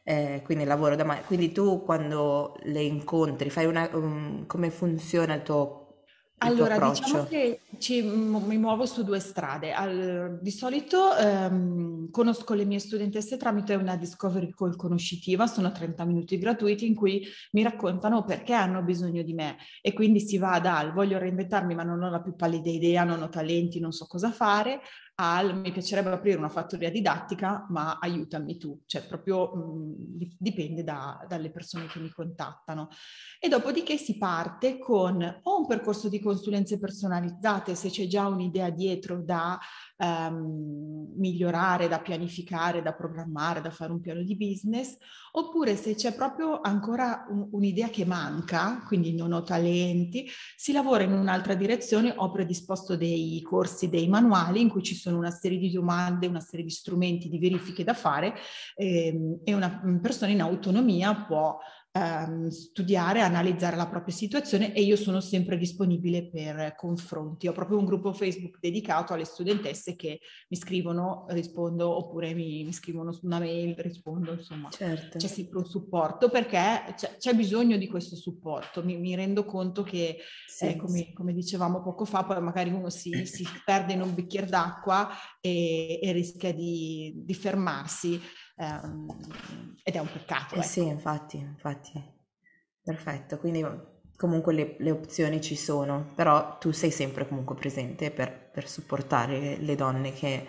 eh, 0.09 0.40
quindi 0.44 0.62
lavoro 0.64 0.94
da 0.94 1.02
mai. 1.05 1.22
Quindi 1.26 1.50
tu 1.50 1.83
quando 1.83 2.57
le 2.62 2.81
incontri, 2.83 3.50
fai 3.50 3.66
una, 3.66 3.88
um, 3.92 4.46
come 4.46 4.70
funziona 4.70 5.35
il 5.35 5.42
tuo 5.42 5.86
Allora, 6.38 6.79
diciamo 6.90 7.25
che 7.25 7.61
ci- 7.79 8.03
mi 8.03 8.59
muovo 8.59 8.85
su 8.85 9.03
due 9.05 9.20
strade. 9.20 9.72
Al- 9.72 10.38
di 10.42 10.51
solito 10.51 11.16
ehm, 11.16 12.11
conosco 12.11 12.53
le 12.55 12.64
mie 12.66 12.79
studentesse 12.79 13.37
tramite 13.38 13.75
una 13.75 13.96
discovery 13.96 14.53
call 14.55 14.77
conoscitiva, 14.77 15.46
sono 15.46 15.72
30 15.72 16.05
minuti 16.05 16.37
gratuiti 16.38 16.87
in 16.87 16.94
cui 16.94 17.27
mi 17.53 17.62
raccontano 17.62 18.25
perché 18.25 18.53
hanno 18.53 18.83
bisogno 18.83 19.22
di 19.22 19.33
me 19.33 19.57
e 19.81 19.92
quindi 19.94 20.20
si 20.20 20.37
va 20.37 20.61
dal 20.61 20.92
voglio 20.92 21.18
reinventarmi 21.18 21.75
ma 21.75 21.83
non 21.85 22.03
ho 22.03 22.11
la 22.11 22.20
più 22.20 22.35
pallida 22.37 22.68
idea, 22.70 23.05
non 23.05 23.22
ho 23.22 23.29
talenti, 23.31 23.81
non 23.81 23.92
so 23.92 24.05
cosa 24.07 24.31
fare, 24.31 24.81
al 25.18 25.59
mi 25.59 25.72
piacerebbe 25.72 26.11
aprire 26.11 26.37
una 26.37 26.48
fattoria 26.48 26.90
didattica, 26.90 27.66
ma 27.70 27.98
aiutami 27.98 28.59
tu, 28.59 28.83
cioè 28.85 29.07
proprio 29.07 29.55
mh, 29.55 29.94
dipende 30.38 30.85
da, 30.85 31.24
dalle 31.26 31.50
persone 31.50 31.87
che 31.87 31.98
mi 32.00 32.11
contattano. 32.11 32.88
E 33.40 33.48
dopodiché 33.48 33.96
si 33.96 34.18
parte 34.18 34.79
con 34.79 35.40
o 35.42 35.59
un 35.59 35.66
percorso 35.66 36.09
di 36.09 36.20
consulenze 36.20 36.79
personalizzate, 36.79 37.74
se 37.74 37.88
c'è 37.88 38.07
già 38.07 38.26
un'idea 38.26 38.68
dietro 38.68 39.22
da 39.22 39.59
um, 39.98 41.12
migliorare, 41.16 41.88
da 41.88 42.00
pianificare, 42.00 42.82
da 42.82 42.92
programmare, 42.92 43.61
da 43.61 43.70
fare 43.70 43.92
un 43.92 44.00
piano 44.00 44.22
di 44.22 44.37
business, 44.37 44.96
oppure 45.32 45.76
se 45.76 45.94
c'è 45.94 46.14
proprio 46.14 46.61
ancora 46.61 47.26
un, 47.28 47.48
un'idea 47.52 47.88
che 47.88 48.04
manca, 48.04 48.82
quindi 48.87 49.14
non 49.14 49.32
ho 49.32 49.42
talenti, 49.42 50.28
si 50.56 50.72
lavora 50.72 51.02
in 51.02 51.12
un'altra 51.12 51.54
direzione, 51.54 52.12
ho 52.14 52.30
predisposto 52.30 52.96
dei 52.96 53.40
corsi, 53.42 53.88
dei 53.88 54.09
manuali 54.09 54.61
in 54.61 54.68
cui 54.68 54.82
ci 54.82 54.94
sono 54.94 55.18
una 55.18 55.30
serie 55.30 55.59
di 55.59 55.70
domande, 55.70 56.26
una 56.26 56.40
serie 56.40 56.64
di 56.64 56.70
strumenti, 56.70 57.28
di 57.28 57.38
verifiche 57.38 57.85
da 57.85 57.94
fare 57.94 58.35
ehm, 58.74 59.40
e 59.44 59.54
una 59.54 59.80
persona 60.00 60.30
in 60.30 60.40
autonomia 60.40 61.14
può 61.26 61.59
ehm, 61.96 62.48
studiare, 62.48 63.20
analizzare 63.20 63.76
la 63.76 63.87
propria 63.87 64.14
situazione 64.14 64.72
e 64.74 64.82
io 64.82 64.96
sono 64.96 65.20
sempre 65.20 65.56
disponibile 65.56 66.28
per 66.28 66.74
confronti. 66.76 67.48
Ho 67.48 67.52
proprio 67.52 67.78
un 67.78 67.87
gruppo 67.87 68.12
Facebook 68.12 68.59
dedicato 68.61 69.14
alle 69.14 69.24
studentesse 69.24 69.96
che 69.96 70.20
mi 70.48 70.56
scrivono, 70.56 71.24
rispondo, 71.28 71.88
oppure 71.88 72.35
mi, 72.35 72.64
mi 72.64 72.72
scrivono 72.72 73.12
su 73.12 73.24
una 73.24 73.38
mail, 73.38 73.74
rispondo, 73.76 74.32
insomma. 74.32 74.68
Certo. 74.70 75.18
C'è 75.18 75.26
sempre 75.26 75.59
un 75.59 75.66
supporto 75.66 76.28
perché 76.28 76.94
c'è, 76.96 77.16
c'è 77.16 77.35
bisogno 77.35 77.76
di 77.76 77.88
questo 77.88 78.16
supporto. 78.16 78.85
Mi, 78.85 78.98
mi 78.98 79.14
rendo 79.14 79.44
conto 79.44 79.82
che, 79.82 80.18
sì, 80.46 80.66
eh, 80.66 80.76
come, 80.76 80.98
sì. 80.98 81.12
come, 81.12 81.32
dicevamo 81.32 81.82
poco 81.82 82.04
fa, 82.04 82.24
poi 82.24 82.40
magari 82.42 82.70
uno 82.70 82.90
si, 82.90 83.24
si 83.26 83.46
perde 83.64 83.94
in 83.94 84.02
un 84.02 84.14
bicchiere 84.14 84.46
d'acqua 84.46 85.09
e, 85.40 85.98
e 86.02 86.12
rischia 86.12 86.52
di, 86.52 87.12
di 87.16 87.35
fermarsi 87.35 88.20
um, 88.57 89.07
ed 89.83 89.95
è 89.95 89.99
un 89.99 90.11
peccato. 90.11 90.55
Eh 90.55 90.59
ecco. 90.59 90.66
sì, 90.66 90.87
infatti, 90.87 91.37
infatti. 91.37 92.14
Perfetto, 92.83 93.38
quindi 93.38 93.64
comunque 94.16 94.55
le, 94.55 94.77
le, 94.79 94.90
opzioni 94.90 95.40
ci 95.40 95.57
sono, 95.57 96.12
però 96.14 96.57
tu 96.59 96.71
sei 96.71 96.90
sempre 96.90 97.27
comunque 97.27 97.55
presente 97.55 98.11
per, 98.11 98.51
per 98.51 98.69
supportare 98.69 99.57
le 99.59 99.75
donne 99.75 100.12
che, 100.12 100.47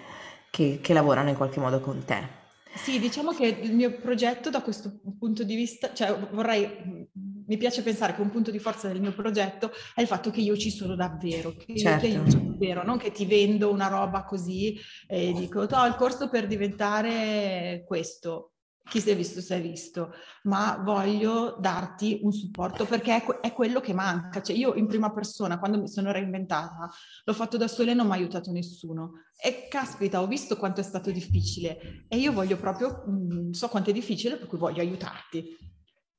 che, 0.50 0.80
che 0.82 0.94
lavorano 0.94 1.30
in 1.30 1.36
qualche 1.36 1.60
modo 1.60 1.80
con 1.80 2.04
te. 2.06 2.46
Sì, 2.76 3.00
diciamo 3.00 3.34
che 3.34 3.48
il 3.48 3.74
mio 3.74 3.92
progetto 3.98 4.50
da 4.50 4.62
questo 4.62 5.00
punto 5.18 5.44
di 5.44 5.56
vista, 5.56 5.94
cioè 5.94 6.16
vorrei, 6.32 7.10
mi 7.48 7.58
piace 7.58 7.82
pensare 7.82 8.14
che 8.14 8.22
un 8.22 8.30
punto 8.30 8.52
di 8.52 8.60
forza 8.60 8.88
del 8.88 9.02
mio 9.02 9.14
progetto 9.14 9.72
è 9.96 10.02
il 10.02 10.08
fatto 10.08 10.32
che 10.32 10.42
io 10.42 10.56
ci 10.58 10.70
sono 10.70 10.96
davvero, 10.96 11.54
che 11.54 11.78
certo. 11.78 12.06
io 12.06 12.14
ti 12.14 12.18
aiuto 12.20 12.38
davvero, 12.38 12.84
non 12.84 12.98
che 12.98 13.12
ti 13.12 13.26
vendo 13.26 13.72
una 13.72 13.88
roba 13.88 14.24
così 14.24 14.78
e 15.08 15.34
dico, 15.34 15.62
oh, 15.62 15.86
il 15.86 15.96
corso 15.96 16.30
per 16.30 16.48
diventare 16.48 17.84
questo, 17.86 18.52
chi 18.88 19.02
si 19.02 19.10
è 19.10 19.16
visto 19.16 19.42
si 19.42 19.54
è 19.54 19.62
visto, 19.62 20.14
ma 20.44 20.82
voglio 20.84 21.58
darti 21.60 22.20
un 22.24 22.32
supporto 22.32 22.86
perché 22.86 23.18
è, 23.18 23.24
que- 23.24 23.40
è, 23.42 23.52
quello 23.52 23.80
che 23.80 23.94
manca. 23.94 24.42
Cioè 24.42 24.56
io 24.56 24.74
in 24.76 24.88
prima 24.88 25.12
persona, 25.12 25.60
quando 25.60 25.80
mi 25.80 25.88
sono 25.88 26.12
reinventata, 26.12 26.90
l'ho 27.24 27.34
fatto 27.34 27.58
da 27.58 27.68
sola 27.68 27.92
e 27.92 27.94
non 27.94 28.06
mi 28.06 28.14
ha 28.14 28.16
aiutato 28.16 28.52
nessuno. 28.52 29.24
E 29.40 29.68
caspita, 29.70 30.22
ho 30.22 30.28
visto 30.28 30.58
quanto 30.58 30.80
è 30.80 30.84
stato 30.84 31.12
difficile 31.12 32.06
e 32.08 32.18
io 32.18 32.32
voglio 32.32 32.58
proprio, 32.58 33.04
mh, 33.06 33.52
so 33.52 33.68
quanto 33.68 33.90
è 33.90 33.94
difficile, 33.94 34.38
per 34.38 34.48
cui 34.48 34.58
voglio 34.58 34.82
aiutarti. 34.82 35.76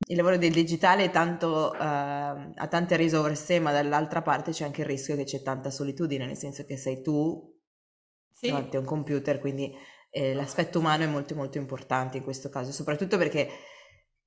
Il 0.07 0.17
lavoro 0.17 0.37
del 0.37 0.53
digitale 0.53 1.11
tanto, 1.11 1.73
uh, 1.73 1.77
ha 1.79 2.67
tante 2.71 2.97
risorse, 2.97 3.59
ma 3.59 3.73
dall'altra 3.73 4.23
parte 4.23 4.53
c'è 4.53 4.65
anche 4.65 4.83
il 4.83 4.87
rischio 4.87 5.17
che 5.17 5.25
c'è 5.25 5.43
tanta 5.43 5.71
solitudine, 5.71 6.25
nel 6.25 6.37
senso 6.37 6.65
che 6.65 6.77
sei 6.77 7.03
tu 7.03 7.57
sì. 8.33 8.49
davanti 8.49 8.77
a 8.77 8.81
un 8.81 8.87
computer, 8.87 9.41
quindi 9.41 9.75
eh, 10.11 10.35
l'aspetto 10.35 10.79
umano 10.79 11.05
è 11.05 11.07
molto 11.07 11.35
molto 11.35 11.59
importante 11.59 12.17
in 12.17 12.23
questo 12.23 12.49
caso, 12.49 12.73
soprattutto 12.73 13.19
perché 13.19 13.49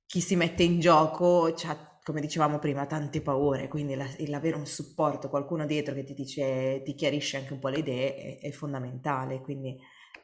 chi 0.06 0.20
si 0.20 0.36
mette 0.36 0.62
in 0.62 0.78
gioco 0.78 1.46
ha, 1.46 1.98
come 2.02 2.20
dicevamo 2.20 2.58
prima, 2.58 2.86
tante 2.86 3.22
paure, 3.22 3.68
quindi 3.68 3.94
la, 3.94 4.06
l'avere 4.26 4.56
un 4.56 4.66
supporto, 4.66 5.28
qualcuno 5.28 5.64
dietro 5.66 5.94
che 5.94 6.04
ti 6.04 6.14
dice, 6.14 6.82
ti 6.84 6.94
chiarisce 6.94 7.38
anche 7.38 7.52
un 7.52 7.58
po' 7.58 7.68
le 7.68 7.78
idee 7.78 8.14
è, 8.14 8.38
è 8.40 8.50
fondamentale, 8.50 9.40
quindi, 9.40 9.78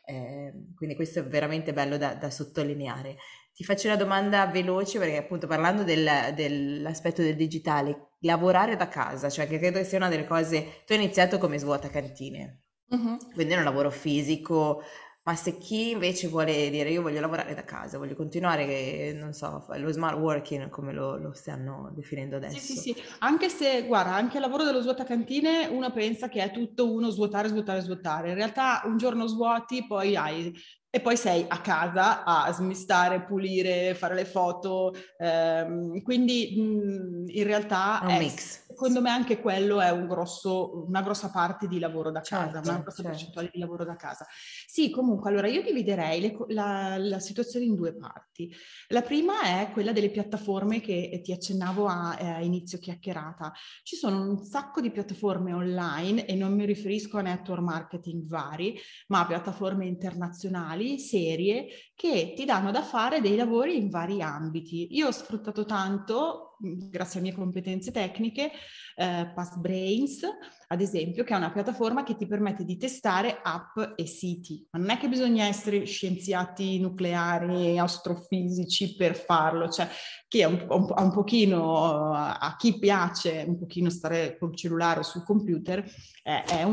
eh, 0.05 0.53
quindi, 0.77 0.95
questo 0.95 1.21
è 1.21 1.25
veramente 1.25 1.73
bello 1.73 1.97
da, 1.97 2.15
da, 2.15 2.31
sottolineare. 2.31 3.17
Ti 3.59 3.65
faccio 3.65 3.89
una 3.89 3.97
domanda 3.97 4.47
veloce 4.47 5.01
perché 5.01 5.17
appunto 5.17 5.49
parlando 5.49 5.83
del, 5.83 6.09
dell'aspetto 6.33 7.23
del 7.23 7.35
digitale, 7.35 8.13
lavorare 8.21 8.77
da 8.77 8.87
casa, 8.87 9.29
cioè 9.29 9.49
che 9.49 9.59
credo 9.59 9.79
che 9.79 9.85
sia 9.85 9.99
una 9.99 10.09
delle 10.09 10.29
cose, 10.29 10.85
tu 10.87 10.93
hai 10.93 11.03
iniziato 11.03 11.39
come 11.39 11.59
svuota 11.59 11.91
cantine, 11.91 12.61
uh-huh. 12.87 13.17
quindi 13.35 13.55
è 13.55 13.57
un 13.57 13.65
lavoro 13.65 13.91
fisico, 13.91 14.81
ma 15.25 15.35
se 15.35 15.59
chi 15.59 15.91
invece 15.91 16.29
vuole 16.29 16.71
dire 16.71 16.91
io 16.91 17.03
voglio 17.03 17.19
lavorare 17.19 17.53
da 17.53 17.65
casa, 17.65 17.99
voglio 17.99 18.15
continuare, 18.15 19.13
non 19.15 19.33
so, 19.33 19.67
lo 19.75 19.91
smart 19.91 20.17
working 20.19 20.71
come 20.71 20.93
lo, 20.93 21.17
lo 21.19 21.33
stanno 21.33 21.91
definendo 21.97 22.37
adesso. 22.37 22.57
Sì, 22.59 22.77
sì, 22.77 22.77
sì, 22.77 23.03
anche 23.19 23.49
se, 23.49 23.83
guarda, 23.89 24.15
anche 24.15 24.37
il 24.37 24.43
lavoro 24.43 24.63
dello 24.63 24.81
svuotacantine 24.81 25.67
uno 25.67 25.91
pensa 25.91 26.29
che 26.29 26.45
è 26.45 26.53
tutto 26.53 26.93
uno 26.93 27.11
svuotare, 27.11 27.49
svuotare, 27.49 27.81
svuotare. 27.81 28.29
In 28.29 28.37
realtà 28.37 28.83
un 28.85 28.97
giorno 28.99 29.27
svuoti, 29.27 29.85
poi 29.85 30.15
hai 30.15 30.55
e 30.91 31.01
poi 31.01 31.17
sei 31.17 31.45
a 31.49 31.61
casa 31.61 32.25
a 32.25 32.51
smistare, 32.53 33.25
pulire, 33.25 33.95
fare 33.95 34.15
le 34.15 34.25
foto, 34.25 34.95
ehm, 35.19 36.03
quindi 36.03 36.55
mh, 36.57 37.25
in 37.29 37.45
realtà 37.45 38.03
è 38.05 38.07
un 38.07 38.17
mix. 38.17 38.68
Secondo 38.79 39.01
me 39.01 39.11
anche 39.11 39.41
quello 39.41 39.81
è 39.81 39.91
un 39.91 40.07
grosso, 40.07 40.85
una 40.87 41.03
grossa 41.03 41.31
parte 41.31 41.67
di 41.67 41.81
lavoro 41.81 42.13
da 42.13 42.21
casa, 42.21 42.53
certo, 42.53 42.69
una 42.69 42.79
grossa 42.79 43.03
certo. 43.03 43.11
percentuale 43.11 43.51
di 43.53 43.59
lavoro 43.59 43.85
da 43.85 43.97
casa. 43.97 44.25
Sì, 44.67 44.89
comunque, 44.91 45.31
allora 45.31 45.49
io 45.49 45.63
dividerei 45.63 46.21
le, 46.21 46.37
la, 46.51 46.97
la, 46.97 47.19
situazione 47.19 47.65
in 47.65 47.75
due 47.75 47.97
parti. 47.97 48.55
La 48.91 49.03
prima 49.03 49.43
è 49.43 49.71
quella 49.73 49.91
delle 49.91 50.11
piattaforme 50.11 50.81
che 50.81 51.21
ti 51.25 51.33
accennavo 51.33 51.87
a, 51.89 52.17
eh, 52.21 52.29
a 52.29 52.41
inizio 52.41 52.79
chiacchierata. 52.79 53.53
Ci 53.83 53.97
sono 53.97 54.23
un 54.23 54.45
sacco 54.45 54.81
di 54.81 54.93
piattaforme 54.93 55.53
online 55.53 56.25
e 56.25 56.37
non 56.37 56.55
mi 56.55 56.65
riferisco 56.65 57.19
a 57.19 57.23
network 57.23 57.61
marketing 57.61 58.29
vari, 58.29 58.79
ma 59.09 59.23
a 59.23 59.27
piattaforme 59.27 59.87
internazionali 59.87 61.01
serie 61.01 61.67
che 61.97 62.33
ti 62.37 62.45
danno 62.45 62.71
da 62.71 62.83
fare 62.83 63.21
dei 63.21 63.35
lavori 63.35 63.77
in 63.77 63.91
vari 63.91 64.23
ambiti. 64.23 64.87
Io 64.93 65.09
ho 65.09 65.13
sfruttato 65.13 65.65
tanto 65.65 66.48
grazie 66.59 67.21
alle 67.21 67.29
mie 67.29 67.37
competenze 67.37 67.91
tecniche, 67.91 68.51
eh, 68.97 69.31
Past 69.35 69.59
Brains, 69.59 70.21
ad 70.71 70.83
esempio, 70.83 71.25
che 71.25 71.33
è 71.33 71.37
una 71.37 71.51
piattaforma 71.51 72.03
che 72.03 72.15
ti 72.15 72.27
permette 72.27 72.65
di 72.65 72.77
testare 72.77 73.41
app 73.43 73.79
e 73.97 74.07
siti. 74.07 74.67
Ma 74.71 74.79
non 74.79 74.91
è 74.91 74.99
che 74.99 75.09
bisogna 75.09 75.47
essere 75.47 75.87
scienziati 75.87 76.79
nucleari, 76.79 77.79
astrofisici 77.79 78.95
per 78.95 79.17
farlo, 79.17 79.69
cioè 79.69 79.89
che 80.29 80.45
un, 80.45 80.67
un, 80.69 80.87
un 80.95 81.11
pochino 81.11 82.13
a 82.13 82.55
chi 82.59 82.79
piace 82.79 83.47
un 83.49 83.59
pochino 83.59 83.89
stare 83.89 84.37
col 84.39 84.55
cellulare 84.55 85.01
o 85.01 85.03
sul 85.03 85.25
computer 85.25 85.79
eh, 86.23 86.43
è 86.43 86.67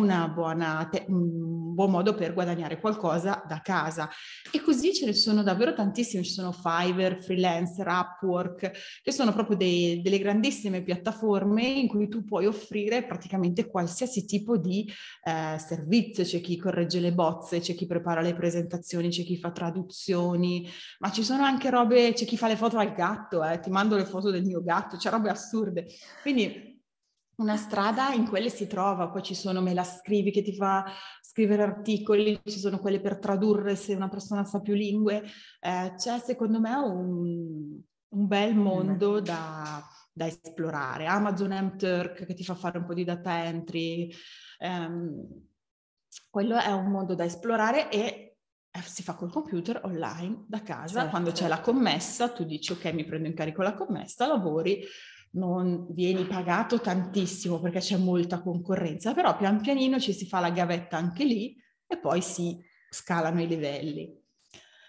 te- 0.92 1.06
un 1.08 1.74
buon 1.74 1.92
modo 1.92 2.16
per 2.16 2.34
guadagnare 2.34 2.82
qualcosa 2.82 3.42
da 3.48 3.62
casa. 3.62 4.10
E 4.52 4.62
così 4.62 4.94
ce 4.94 5.06
ne 5.06 5.14
sono 5.14 5.42
davvero 5.42 5.74
tantissime, 5.74 6.24
ci 6.24 6.32
sono 6.32 6.52
Fiverr, 6.52 7.22
Freelancer, 7.22 7.88
Upwork, 7.88 8.72
che 9.02 9.12
sono 9.14 9.32
proprio 9.32 9.56
dei, 9.56 10.02
delle 10.02 10.20
grandissime 10.20 10.84
piattaforme 10.84 11.64
in 11.64 11.88
cui 11.88 12.10
tu 12.10 12.26
puoi 12.26 12.46
offrire 12.46 13.06
praticamente 13.06 13.68
qualsiasi 13.68 13.85
tipo 14.26 14.58
di 14.58 14.90
eh, 15.24 15.58
servizio, 15.60 16.24
c'è 16.24 16.42
chi 16.42 16.58
corregge 16.58 17.00
le 17.00 17.14
bozze, 17.14 17.60
c'è 17.60 17.74
chi 17.76 17.86
prepara 17.86 18.22
le 18.22 18.34
presentazioni, 18.34 19.10
c'è 19.10 19.24
chi 19.24 19.38
fa 19.38 19.52
traduzioni, 19.52 20.68
ma 21.00 21.12
ci 21.12 21.24
sono 21.24 21.44
anche 21.44 21.70
robe, 21.70 22.14
c'è 22.14 22.26
chi 22.26 22.38
fa 22.38 22.48
le 22.48 22.56
foto 22.56 22.78
al 22.78 22.94
gatto, 22.94 23.44
eh, 23.44 23.60
ti 23.60 23.70
mando 23.70 23.96
le 23.96 24.06
foto 24.06 24.32
del 24.32 24.44
mio 24.44 24.64
gatto, 24.64 24.98
c'è 24.98 25.10
robe 25.10 25.30
assurde. 25.30 25.88
Quindi 26.22 26.74
una 27.38 27.58
strada 27.58 28.14
in 28.14 28.28
quelle 28.28 28.50
si 28.50 28.68
trova, 28.68 29.10
poi 29.10 29.22
ci 29.22 29.36
sono 29.36 29.62
me 29.62 29.74
la 29.74 29.84
scrivi 29.84 30.32
che 30.32 30.42
ti 30.42 30.56
fa 30.56 30.86
scrivere 31.22 31.64
articoli, 31.64 32.40
ci 32.46 32.60
sono 32.60 32.80
quelle 32.80 33.02
per 33.02 33.20
tradurre 33.20 33.76
se 33.76 33.94
una 33.94 34.08
persona 34.08 34.46
sa 34.46 34.62
più 34.62 34.74
lingue, 34.74 35.24
eh, 35.60 35.94
c'è 35.98 36.20
secondo 36.20 36.60
me 36.60 36.74
un, 36.76 37.80
un 38.08 38.28
bel 38.28 38.56
mondo 38.56 39.20
da, 39.20 39.84
da, 40.16 40.26
esplorare. 40.28 41.06
Amazon 41.06 41.52
M-Turk 41.52 42.26
che 42.26 42.34
ti 42.34 42.44
fa 42.44 42.56
fare 42.56 42.78
un 42.78 42.86
po' 42.86 42.94
di 42.94 43.04
data 43.04 43.44
entry, 43.44 44.10
ehm, 44.60 45.28
quello 46.30 46.58
è 46.58 46.72
un 46.72 46.90
mondo 46.90 47.16
da 47.16 47.26
esplorare 47.26 47.92
e 47.92 48.38
eh, 48.72 48.82
si 48.82 49.04
fa 49.04 49.16
col 49.16 49.32
computer 49.32 49.82
online 49.84 50.46
da 50.48 50.62
casa, 50.62 51.00
certo. 51.00 51.10
quando 51.10 51.32
c'è 51.32 51.48
la 51.48 51.60
commessa 51.60 52.30
tu 52.30 52.44
dici 52.44 52.72
ok 52.72 52.94
mi 52.94 53.06
prendo 53.06 53.28
in 53.28 53.34
carico 53.34 53.62
la 53.62 53.74
commessa, 53.74 54.28
lavori 54.28 54.84
non 55.32 55.88
vieni 55.92 56.26
pagato 56.26 56.80
tantissimo 56.80 57.60
perché 57.60 57.80
c'è 57.80 57.98
molta 57.98 58.42
concorrenza, 58.42 59.14
però 59.14 59.36
pian 59.36 59.60
pianino 59.62 60.00
ci 60.00 60.14
si 60.14 60.26
fa 60.26 60.40
la 60.40 60.50
gavetta 60.50 60.96
anche 60.96 61.26
lì 61.26 61.56
e 61.88 61.98
poi 61.98 62.22
si 62.22 62.58
scalano 62.90 63.42
i 63.42 63.48
livelli. 63.48 64.24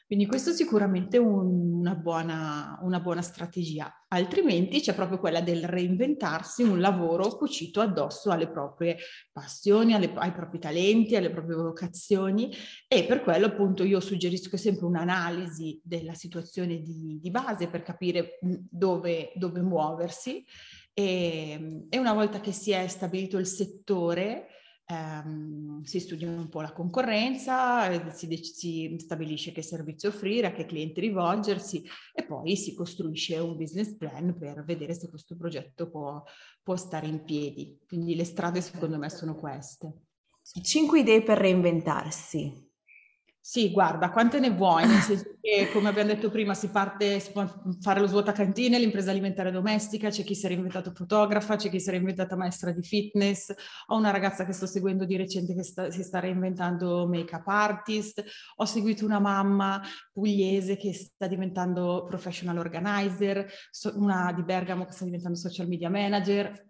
Quindi 0.07 0.27
questo 0.27 0.51
è 0.51 0.53
sicuramente 0.53 1.19
un, 1.19 1.81
una, 1.81 1.97
buona, 1.97 2.79
una, 2.83 3.01
buona, 3.01 3.23
strategia. 3.23 3.92
Altrimenti 4.09 4.81
c'è 4.81 4.95
proprio 4.95 5.19
quella 5.19 5.40
del 5.40 5.64
reinventarsi 5.64 6.62
un 6.62 6.79
lavoro 6.79 7.37
cucito 7.37 7.81
addosso 7.81 8.31
alle 8.31 8.49
proprie 8.49 8.99
passioni, 9.33 9.95
alle, 9.95 10.12
ai 10.14 10.31
propri 10.31 10.61
talenti, 10.61 11.16
alle 11.16 11.33
proprie 11.33 11.57
vocazioni 11.57 12.55
e 12.87 13.05
per 13.05 13.23
quello 13.23 13.47
appunto 13.47 13.83
io 13.83 13.99
suggerisco 13.99 14.57
sempre 14.57 14.87
un'analisi 14.87 15.81
della 15.83 16.14
situazione 16.14 16.81
di, 16.81 17.19
di 17.21 17.31
base 17.33 17.66
per 17.66 17.83
capire 17.83 18.38
dove, 18.40 19.33
dove 19.35 19.61
muoversi 19.61 20.45
e, 20.95 21.87
e 21.88 21.99
una 21.99 22.12
volta 22.12 22.40
che 22.40 22.53
si 22.53 22.71
è 22.71 22.87
stabilito 22.87 23.38
il 23.38 23.47
settore 23.47 24.47
ehm, 24.87 25.83
si 25.83 26.01
studia 26.01 26.29
un 26.29 26.49
po' 26.49 26.61
la 26.61 26.72
concorrenza, 26.72 27.88
eh, 27.88 28.11
si, 28.12 28.35
si, 28.37 28.96
stabilisce 28.99 29.53
che 29.53 29.62
servizio 29.62 30.09
offrire, 30.09 30.49
a 30.49 30.53
che 30.53 30.66
clienti 30.66 31.01
rivolgersi 31.01 31.85
e 32.14 32.25
poi 32.25 32.57
si 32.57 32.75
costruisce 32.75 33.38
un 33.38 33.57
business 33.57 33.96
plan 33.96 34.37
per 34.38 34.64
vedere 34.64 34.94
se 34.94 35.09
questo 35.09 35.37
progetto 35.37 35.90
può, 35.90 36.22
può 36.62 36.77
stare 36.77 37.07
in 37.07 37.25
piedi. 37.25 37.79
Quindi 37.87 38.14
le 38.14 38.25
strade 38.25 38.61
secondo 38.61 38.99
me 38.99 39.11
sono 39.11 39.37
queste. 39.37 40.03
Cinque 40.62 41.01
idee 41.01 41.22
per 41.22 41.38
reinventarsi. 41.38 42.65
Sì, 43.49 43.71
guarda, 43.71 44.11
quante 44.11 44.41
ne 44.41 44.51
vuoi? 44.51 44.85
Nel 44.89 45.01
senso 45.03 45.37
che, 45.41 45.71
come 45.73 45.89
abbiamo 45.89 46.13
detto 46.13 46.31
prima, 46.31 46.53
si 46.53 46.69
parte, 46.69 47.25
può 47.33 47.47
fare 47.81 48.01
lo 48.01 48.09
svuotacantine, 48.09 48.77
l'impresa 48.77 49.13
alimentare 49.13 49.53
domestica, 49.53 50.11
c'è 50.11 50.25
chi 50.25 50.35
si 50.35 50.47
è 50.47 50.49
reinventato 50.49 50.93
fotografa, 50.93 51.55
c'è 51.55 51.71
chi 51.71 51.79
si 51.79 51.87
è 51.87 51.93
reinventata 51.93 52.35
maestra 52.35 52.73
di 52.73 52.83
fitness, 52.83 53.55
ho 53.87 53.97
una 53.97 54.11
ragazza 54.11 54.45
che 54.45 54.53
sto 54.53 54.67
seguendo 54.67 55.05
di 55.05 55.17
recente 55.17 55.55
che 55.55 55.63
sta, 55.63 55.93
si 55.93 56.03
sta 56.03 56.19
reinventando 56.19 57.07
make-up 57.07 57.47
artist, 57.47 58.25
ho 58.57 58.65
seguito 58.65 59.05
una 59.05 59.21
mamma 59.21 59.81
pugliese 60.13 60.77
che 60.77 60.93
sta 60.93 61.29
diventando 61.29 62.05
professional 62.09 62.59
organizer, 62.59 63.47
una 63.95 64.33
di 64.35 64.43
Bergamo 64.43 64.87
che 64.87 64.93
sta 64.93 65.05
diventando 65.05 65.39
social 65.39 65.69
media 65.69 65.89
manager, 65.89 66.67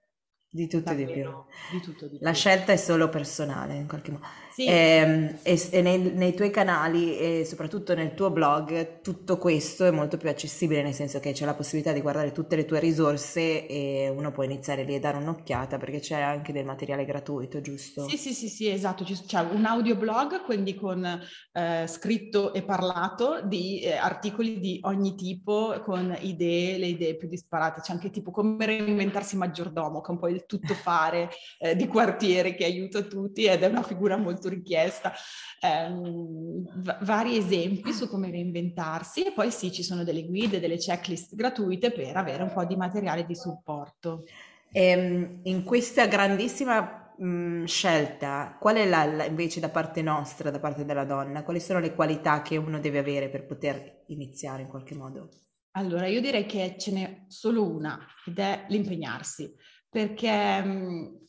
di 0.47 0.69
tutto 0.69 0.91
e 0.91 0.95
di 0.95 1.07
più. 1.07 1.31
Di 1.73 1.81
tutto 1.81 2.07
di 2.07 2.19
La 2.21 2.33
più. 2.33 2.39
scelta 2.39 2.73
è 2.73 2.77
solo 2.77 3.09
personale 3.09 3.77
in 3.77 3.89
qualche 3.89 4.11
modo. 4.11 4.25
Sì. 4.57 4.65
E, 4.65 4.73
ehm, 4.73 5.39
e, 5.43 5.69
e 5.71 5.83
nei, 5.83 5.99
nei, 6.15 6.35
tuoi 6.35 6.49
canali 6.49 7.19
e 7.19 7.45
soprattutto 7.45 7.95
nel 7.95 8.15
tuo 8.15 8.31
blog 8.31 9.03
tutto 9.03 9.37
questo 9.37 9.85
è 9.85 9.91
molto 9.91 10.17
più 10.17 10.31
accessibile, 10.31 10.83
nel 10.83 10.95
senso 10.95 11.21
che 11.21 11.33
c'è 11.33 11.45
la 11.45 11.53
possibilità 11.53 11.93
di 11.93 12.01
guardare 12.01 12.33
tutte 12.33 12.57
le 12.57 12.65
tue 12.65 12.81
risorse 12.81 13.67
e 13.67 14.09
uno 14.09 14.33
può 14.33 14.45
iniziare 14.45 14.85
lì 14.85 14.95
a 14.95 14.99
dare 14.99 15.19
un'occhiata 15.19 15.77
perché 15.77 16.01
c'è 16.01 16.23
anche 16.23 16.55
del 16.55 16.65
materiale 16.65 17.05
gratuito, 17.05 17.61
giusto? 17.61 18.09
Sì, 18.09 18.17
sì, 18.17 18.33
sì, 18.33 18.49
sì 18.49 18.71
esatto. 18.71 19.05
C'è 19.05 19.41
un 19.41 19.67
audioblog, 19.67 20.43
quindi 20.43 20.75
con 20.75 21.05
eh, 21.05 21.87
scritto 21.87 22.55
e 22.55 22.63
parlato 22.63 23.43
di 23.45 23.81
eh, 23.81 23.93
articoli 23.93 24.59
di 24.59 24.79
ogni 24.85 25.17
tipo, 25.17 25.83
con 25.85 26.17
idee, 26.19 26.79
le 26.79 26.87
idee 26.87 27.17
più 27.17 27.29
disparate. 27.29 27.83
C'è 27.83 27.93
anche 27.93 28.09
tipo 28.09 28.31
come 28.31 28.65
reinventarsi 28.65 29.37
maggiordomo, 29.37 30.01
che 30.01 30.09
è 30.09 30.13
un 30.13 30.19
po' 30.19 30.29
il 30.29 30.47
tuttofare 30.47 31.29
eh, 31.59 31.77
di 31.77 31.87
quartiere 31.87 32.55
che 32.55 32.65
aiuta 32.65 33.03
tutti 33.03 33.45
ed 33.45 33.63
è 33.63 33.67
una 33.67 33.83
figura 33.83 34.17
molto 34.17 34.45
molto 34.47 34.49
richiesta, 34.49 35.13
ehm, 35.61 36.65
v- 36.83 37.05
vari 37.05 37.37
esempi 37.37 37.93
su 37.93 38.09
come 38.09 38.31
reinventarsi 38.31 39.25
e 39.25 39.33
poi 39.33 39.51
sì, 39.51 39.73
ci 39.73 39.83
sono 39.83 40.05
delle 40.05 40.25
guide, 40.25 40.61
delle 40.61 40.77
checklist 40.77 41.35
gratuite 41.35 41.93
per 41.93 42.17
avere 42.17 42.43
un 42.43 42.53
po' 42.53 42.65
di 42.65 42.77
materiale 42.77 43.27
di 43.27 43.35
supporto. 43.35 44.25
E, 44.73 44.83
ehm, 44.83 45.41
in 45.45 45.65
questa 45.65 46.07
grandissima 46.07 47.15
mh, 47.17 47.65
scelta, 47.65 48.57
qual 48.59 48.77
è 48.77 48.87
la, 48.87 49.05
la, 49.05 49.25
invece 49.25 49.61
da 49.61 49.69
parte 49.69 50.03
nostra, 50.03 50.51
da 50.51 50.61
parte 50.61 50.85
della 50.85 51.05
donna, 51.05 51.43
quali 51.43 51.61
sono 51.61 51.81
le 51.81 51.95
qualità 51.95 52.43
che 52.43 52.57
uno 52.57 52.79
deve 52.79 52.99
avere 52.99 53.29
per 53.29 53.45
poter 53.47 54.05
iniziare 54.07 54.63
in 54.63 54.69
qualche 54.69 54.95
modo? 54.95 55.29
Allora, 55.73 56.07
io 56.07 56.23
direi 56.23 56.47
che 56.47 56.77
ce 56.79 56.91
n'è 56.91 57.25
solo 57.29 57.71
una 57.71 57.99
ed 58.25 58.39
è 58.39 58.65
l'impegnarsi, 58.69 59.55
perché 59.91 60.63
mh, 60.63 61.05
eh, 61.05 61.26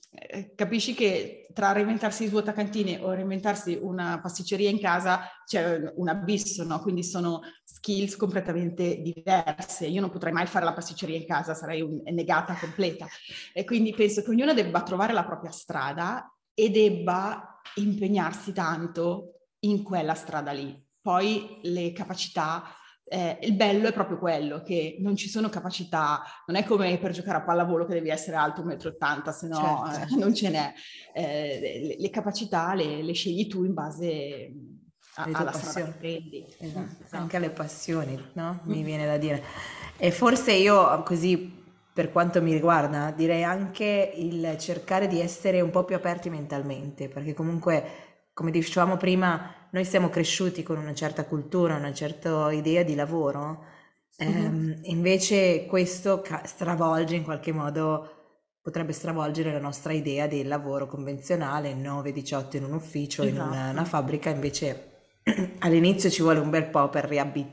capisci 0.56 0.94
che 0.94 1.48
tra 1.54 1.72
reinventarsi 1.72 2.28
svuotacantine 2.28 3.00
o 3.02 3.12
reinventarsi 3.12 3.78
una 3.82 4.20
pasticceria 4.22 4.70
in 4.70 4.80
casa 4.80 5.22
c'è 5.46 5.92
un 5.96 6.08
abisso, 6.08 6.64
no? 6.64 6.80
Quindi 6.80 7.04
sono 7.04 7.42
skills 7.64 8.16
completamente 8.16 9.02
diverse. 9.02 9.88
Io 9.88 10.02
non 10.02 10.10
potrei 10.10 10.34
mai 10.34 10.46
fare 10.46 10.66
la 10.66 10.74
pasticceria 10.74 11.18
in 11.18 11.26
casa, 11.26 11.54
sarei 11.54 11.82
un, 11.82 12.02
negata 12.04 12.56
completa. 12.56 13.08
E 13.54 13.64
quindi 13.64 13.94
penso 13.94 14.22
che 14.22 14.30
ognuno 14.30 14.54
debba 14.54 14.84
trovare 14.84 15.14
la 15.14 15.26
propria 15.26 15.52
strada 15.52 16.32
e 16.54 16.70
debba 16.70 17.62
impegnarsi 17.76 18.54
tanto 18.54 19.50
in 19.62 19.84
quella 19.84 20.14
strada 20.16 20.52
lì. 20.52 20.86
Poi 21.02 21.60
le 21.64 21.94
capacità 21.94 22.64
eh, 23.10 23.38
il 23.42 23.54
bello 23.54 23.88
è 23.88 23.94
proprio 23.94 24.18
quello, 24.18 24.62
che 24.62 24.98
non 25.00 25.16
ci 25.16 25.30
sono 25.30 25.50
capacità, 25.50 26.22
non 26.48 26.58
è 26.58 26.66
come 26.66 26.98
per 26.98 27.12
giocare 27.12 27.38
a 27.38 27.44
pallavolo 27.44 27.86
che 27.86 27.94
devi 27.94 28.10
essere 28.10 28.36
alto 28.36 28.64
1,80 28.64 28.96
m, 28.98 29.30
se 29.32 29.48
no 29.48 29.90
certo. 29.92 30.14
eh, 30.14 30.18
non 30.18 30.34
ce 30.34 30.50
n'è. 30.50 30.74
Eh, 31.14 31.60
le, 31.82 31.96
le, 31.98 32.10
capacità 32.10 32.74
le, 32.74 33.02
le, 33.02 33.14
scegli 33.14 33.48
tu 33.48 33.64
in 33.64 33.74
base 33.74 34.52
a, 35.16 35.30
alla 35.32 35.52
che 35.52 35.84
prendi. 35.98 36.46
Esatto. 36.60 37.04
esatto. 37.04 37.16
Anche 37.16 37.38
alle 37.38 37.50
passioni, 37.50 38.22
no? 38.34 38.60
Mi 38.64 38.84
viene 38.84 39.06
da 39.06 39.18
dire. 39.18 39.42
E 39.98 40.12
forse 40.12 40.52
io 40.52 41.02
così 41.04 41.56
per 41.94 42.12
quanto 42.12 42.44
mi 42.44 42.54
riguarda, 42.54 43.10
direi 43.10 43.44
anche 43.44 44.12
il 44.16 44.56
cercare 44.60 45.08
di 45.08 45.20
essere 45.20 45.62
un 45.62 45.72
po' 45.72 45.84
più 45.84 45.96
aperti 45.96 46.30
mentalmente, 46.30 47.08
perché 47.10 47.34
comunque 47.34 48.06
come 48.38 48.52
dicevamo 48.52 48.98
prima, 48.98 49.52
noi 49.72 49.86
siamo 49.86 50.10
cresciuti 50.10 50.64
con 50.64 50.78
una 50.78 50.94
certa 50.94 51.26
cultura, 51.26 51.76
una 51.76 51.94
certa 51.94 52.52
idea 52.52 52.84
di 52.84 52.96
lavoro, 52.96 53.64
mm-hmm. 54.24 54.84
invece 54.84 55.66
questo 55.66 56.24
stravolge 56.44 57.16
in 57.16 57.24
qualche 57.24 57.52
modo, 57.52 58.12
potrebbe 58.62 58.92
stravolgere 58.92 59.54
la 59.54 59.60
nostra 59.60 59.94
idea 59.94 60.28
del 60.28 60.48
lavoro 60.48 60.88
convenzionale, 60.88 61.74
9-18 61.74 62.58
in 62.58 62.64
un 62.66 62.74
ufficio, 62.74 63.24
esatto. 63.24 63.36
in 63.36 63.48
una, 63.48 63.62
una, 63.62 63.72
esatto. 63.72 63.86
fabbrica, 63.86 64.30
invece 64.30 64.92
all'inizio 65.60 66.10
ci 66.10 66.22
vuole 66.22 66.40
un 66.40 66.50
bel 66.50 66.66
po' 66.66 66.90
per 66.90 67.06
riabi- 67.06 67.50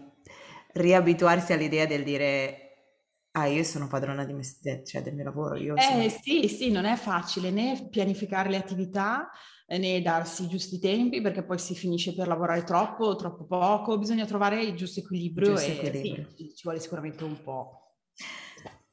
riabituarsi 0.73 1.53
all'idea 1.53 1.87
del 1.87 2.03
dire 2.03 2.64
Ah, 3.37 3.47
io 3.47 3.65
sono 3.65 3.89
padrona 3.89 4.25
di 4.25 4.33
me 4.33 4.45
cioè 4.85 5.03
del 5.03 5.15
mio 5.15 5.25
lavoro. 5.25 5.57
Io 5.57 5.75
eh 5.75 5.81
sono... 5.83 6.09
sì, 6.09 6.47
sì, 6.47 6.71
non 6.71 6.85
è 6.85 6.95
facile 6.95 7.51
né 7.51 7.89
pianificare 7.91 8.49
le 8.49 8.57
attività 8.57 9.29
né 9.67 10.01
darsi 10.03 10.45
i 10.45 10.49
giusti 10.49 10.79
tempi 10.79 11.21
perché 11.21 11.43
poi 11.43 11.59
si 11.59 11.75
finisce 11.75 12.15
per 12.15 12.29
lavorare 12.29 12.63
troppo 12.63 13.07
o 13.07 13.17
troppo 13.17 13.45
poco, 13.47 13.99
bisogna 13.99 14.25
trovare 14.25 14.63
il 14.63 14.77
giusto 14.77 15.01
equilibrio, 15.01 15.51
il 15.51 15.57
giusto 15.57 15.71
e 15.71 15.75
equilibrio. 15.75 16.29
Sì, 16.37 16.55
ci 16.55 16.63
vuole 16.63 16.79
sicuramente 16.79 17.25
un 17.25 17.43
po'. 17.43 17.81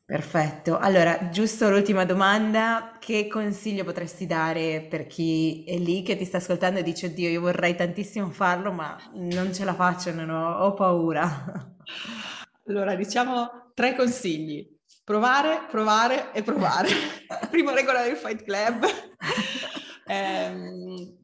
Perfetto. 0.03 0.77
Allora, 0.77 1.29
giusto 1.29 1.69
l'ultima 1.69 2.03
domanda, 2.03 2.97
che 2.99 3.27
consiglio 3.27 3.83
potresti 3.83 4.25
dare 4.25 4.81
per 4.89 5.07
chi 5.07 5.63
è 5.65 5.77
lì 5.77 6.01
che 6.03 6.17
ti 6.17 6.25
sta 6.25 6.37
ascoltando 6.37 6.79
e 6.79 6.83
dice, 6.83 7.13
Dio, 7.13 7.29
io 7.29 7.39
vorrei 7.41 7.75
tantissimo 7.75 8.29
farlo, 8.31 8.73
ma 8.73 8.97
non 9.13 9.53
ce 9.53 9.63
la 9.63 9.73
faccio, 9.73 10.11
non 10.13 10.29
ho, 10.29 10.65
ho 10.65 10.73
paura. 10.73 11.75
Allora, 12.67 12.95
diciamo 12.95 13.71
tre 13.73 13.95
consigli. 13.95 14.67
Provare, 15.03 15.65
provare 15.69 16.31
e 16.31 16.43
provare. 16.43 16.89
Prima 17.49 17.73
regola 17.73 18.03
del 18.03 18.15
Fight 18.15 18.43
Club. 18.43 18.85
eh, 20.05 21.17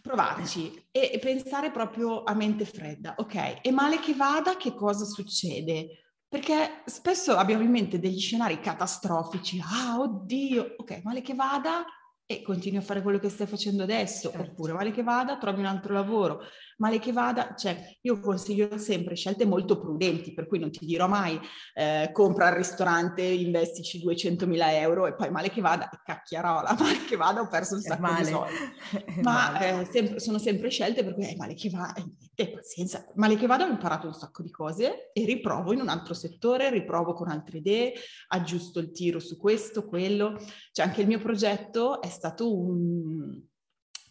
provarci 0.00 0.88
e 0.90 1.18
pensare 1.20 1.70
proprio 1.70 2.22
a 2.22 2.34
mente 2.34 2.64
fredda. 2.64 3.14
Ok, 3.18 3.58
e 3.62 3.70
male 3.70 3.98
che 3.98 4.14
vada, 4.14 4.56
che 4.56 4.74
cosa 4.74 5.04
succede? 5.04 6.04
Perché 6.28 6.82
spesso 6.86 7.36
abbiamo 7.36 7.62
in 7.62 7.70
mente 7.70 7.98
degli 7.98 8.20
scenari 8.20 8.60
catastrofici, 8.60 9.60
ah 9.60 9.98
oddio, 9.98 10.74
ok, 10.78 11.02
male 11.02 11.20
che 11.20 11.34
vada 11.34 11.84
e 12.26 12.42
continui 12.42 12.78
a 12.78 12.82
fare 12.82 13.02
quello 13.02 13.18
che 13.18 13.28
stai 13.28 13.46
facendo 13.46 13.82
adesso, 13.82 14.30
certo. 14.30 14.50
oppure 14.50 14.72
male 14.72 14.90
che 14.90 15.02
vada, 15.02 15.36
trovi 15.36 15.60
un 15.60 15.66
altro 15.66 15.92
lavoro, 15.92 16.42
male 16.78 16.98
che 16.98 17.12
vada, 17.12 17.54
cioè 17.56 17.96
io 18.00 18.20
consiglio 18.20 18.78
sempre 18.78 19.14
scelte 19.14 19.44
molto 19.44 19.78
prudenti, 19.78 20.32
per 20.32 20.46
cui 20.46 20.58
non 20.58 20.70
ti 20.70 20.84
dirò 20.86 21.06
mai 21.06 21.38
eh, 21.74 22.10
compra 22.12 22.48
al 22.48 22.54
ristorante, 22.54 23.22
investici 23.22 24.02
200.000 24.04 24.58
euro 24.72 25.06
e 25.06 25.14
poi 25.14 25.30
male 25.30 25.50
che 25.50 25.60
vada, 25.60 25.88
cacchiarola, 26.04 26.74
male 26.78 27.04
che 27.06 27.16
vada 27.16 27.40
ho 27.40 27.48
perso 27.48 27.74
un 27.74 27.82
sacco 27.82 28.14
di 28.14 28.24
soldi. 28.24 29.20
Ma 29.22 29.58
eh, 29.60 29.84
sempre, 29.90 30.18
sono 30.18 30.38
sempre 30.38 30.70
scelte 30.70 31.04
per 31.04 31.14
cui 31.14 31.28
eh, 31.28 31.36
male 31.36 31.54
che 31.54 31.70
vada, 31.70 31.94
eh, 32.34 32.50
pazienza, 32.50 33.06
male 33.14 33.36
che 33.36 33.46
vada 33.46 33.64
ho 33.64 33.68
imparato 33.68 34.06
un 34.06 34.14
sacco 34.14 34.42
di 34.42 34.50
cose 34.50 35.10
e 35.12 35.24
riprovo 35.24 35.72
in 35.72 35.80
un 35.80 35.88
altro 35.88 36.14
settore, 36.14 36.70
riprovo 36.70 37.12
con 37.12 37.28
altre 37.28 37.58
idee, 37.58 37.92
aggiusto 38.28 38.80
il 38.80 38.90
tiro 38.90 39.20
su 39.20 39.38
questo, 39.38 39.86
quello, 39.86 40.38
cioè 40.72 40.86
anche 40.86 41.02
il 41.02 41.06
mio 41.06 41.20
progetto 41.20 42.00
è 42.00 42.08
stato 42.12 42.56
un 42.56 43.50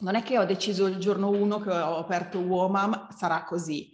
non 0.01 0.15
è 0.15 0.23
che 0.23 0.37
ho 0.37 0.45
deciso 0.45 0.87
il 0.87 0.97
giorno 0.97 1.29
uno 1.29 1.59
che 1.59 1.69
ho 1.69 1.97
aperto 1.97 2.39
Woman, 2.39 3.07
sarà 3.15 3.43
così. 3.43 3.89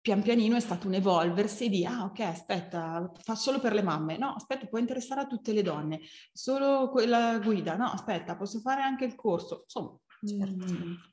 Pian 0.00 0.22
pianino 0.22 0.56
è 0.56 0.60
stato 0.60 0.86
un 0.86 0.94
evolversi 0.94 1.70
di, 1.70 1.86
ah 1.86 2.04
ok, 2.04 2.20
aspetta, 2.20 3.10
fa 3.22 3.34
solo 3.34 3.58
per 3.58 3.72
le 3.72 3.82
mamme, 3.82 4.18
no, 4.18 4.34
aspetta, 4.34 4.66
può 4.66 4.78
interessare 4.78 5.22
a 5.22 5.26
tutte 5.26 5.52
le 5.52 5.62
donne, 5.62 6.00
solo 6.30 6.90
quella 6.90 7.38
guida, 7.38 7.74
no, 7.76 7.86
aspetta, 7.86 8.36
posso 8.36 8.60
fare 8.60 8.82
anche 8.82 9.06
il 9.06 9.14
corso, 9.14 9.62
insomma, 9.62 9.98
certo. 10.22 10.66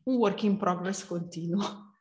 un 0.03 0.15
work 0.15 0.43
in 0.43 0.57
progress 0.57 1.05
continuo. 1.05 1.93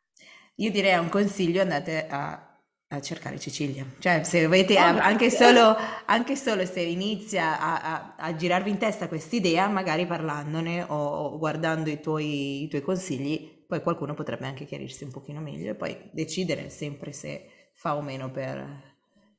Io 0.56 0.70
direi 0.72 0.98
un 0.98 1.08
consiglio, 1.08 1.62
andate 1.62 2.08
a 2.08 2.49
a 2.92 3.00
cercare 3.00 3.38
Cecilia. 3.38 3.86
Cioè, 3.98 4.22
se 4.24 4.44
avete 4.44 4.74
oh, 4.74 4.78
anche, 4.78 5.30
solo, 5.30 5.76
anche, 6.06 6.36
solo, 6.36 6.64
se 6.66 6.80
inizia 6.80 7.60
a, 7.60 7.80
a, 7.80 8.14
a 8.16 8.34
girarvi 8.34 8.70
in 8.70 8.78
testa 8.78 9.08
quest'idea, 9.08 9.68
magari 9.68 10.06
parlandone 10.06 10.82
o, 10.82 10.94
o 10.94 11.38
guardando 11.38 11.88
i 11.88 12.00
tuoi, 12.00 12.64
i 12.64 12.68
tuoi, 12.68 12.82
consigli, 12.82 13.64
poi 13.66 13.80
qualcuno 13.80 14.14
potrebbe 14.14 14.46
anche 14.46 14.64
chiarirsi 14.64 15.04
un 15.04 15.12
pochino 15.12 15.40
meglio 15.40 15.70
e 15.70 15.74
poi 15.76 16.10
decidere 16.12 16.68
sempre 16.70 17.12
se 17.12 17.70
fa 17.74 17.96
o 17.96 18.02
meno 18.02 18.30
per... 18.30 18.88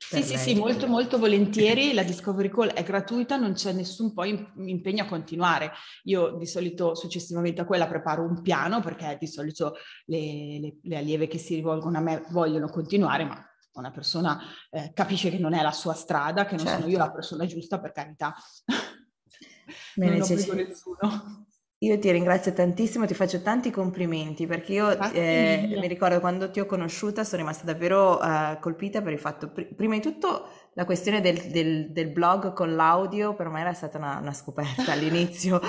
Sì, 0.03 0.23
sì, 0.23 0.35
sì, 0.35 0.55
molto 0.55 0.87
molto 0.87 1.17
volentieri, 1.19 1.93
la 1.93 2.03
Discovery 2.03 2.49
Call 2.49 2.69
è 2.69 2.83
gratuita, 2.83 3.37
non 3.37 3.53
c'è 3.53 3.71
nessun 3.71 4.13
poi 4.13 4.45
impegno 4.55 5.03
a 5.03 5.07
continuare. 5.07 5.71
Io 6.05 6.31
di 6.37 6.45
solito 6.47 6.95
successivamente 6.95 7.61
a 7.61 7.65
quella 7.65 7.87
preparo 7.87 8.23
un 8.23 8.41
piano 8.41 8.81
perché 8.81 9.15
di 9.19 9.27
solito 9.27 9.75
le, 10.05 10.59
le, 10.59 10.77
le 10.81 10.97
allieve 10.97 11.27
che 11.27 11.37
si 11.37 11.55
rivolgono 11.55 11.99
a 11.99 12.01
me 12.01 12.25
vogliono 12.31 12.67
continuare, 12.67 13.23
ma 13.23 13.45
una 13.73 13.91
persona 13.91 14.41
eh, 14.71 14.91
capisce 14.93 15.29
che 15.29 15.37
non 15.37 15.53
è 15.53 15.61
la 15.61 15.71
sua 15.71 15.93
strada, 15.93 16.45
che 16.45 16.55
non 16.55 16.65
certo. 16.65 16.81
sono 16.81 16.91
io 16.91 16.97
la 16.97 17.11
persona 17.11 17.45
giusta, 17.45 17.79
per 17.79 17.91
carità. 17.93 18.35
Bene, 19.95 20.17
non 20.17 20.29
obbligo 20.29 20.53
nessuno. 20.53 21.45
Io 21.83 21.97
ti 21.97 22.11
ringrazio 22.11 22.53
tantissimo, 22.53 23.07
ti 23.07 23.15
faccio 23.15 23.41
tanti 23.41 23.71
complimenti 23.71 24.45
perché 24.45 24.73
io 24.73 24.91
eh, 25.13 25.67
mi 25.79 25.87
ricordo 25.87 26.19
quando 26.19 26.51
ti 26.51 26.59
ho 26.59 26.67
conosciuta 26.67 27.23
sono 27.23 27.41
rimasta 27.41 27.65
davvero 27.65 28.19
uh, 28.19 28.59
colpita 28.59 29.01
per 29.01 29.13
il 29.13 29.17
fatto, 29.17 29.49
pr- 29.49 29.73
prima 29.73 29.95
di 29.95 30.01
tutto 30.01 30.47
la 30.73 30.85
questione 30.85 31.21
del, 31.21 31.39
del, 31.49 31.91
del, 31.91 32.09
blog 32.09 32.53
con 32.53 32.75
l'audio 32.75 33.33
per 33.33 33.49
me 33.49 33.61
era 33.61 33.73
stata 33.73 33.97
una, 33.97 34.19
una 34.21 34.31
scoperta 34.31 34.91
all'inizio, 34.93 35.59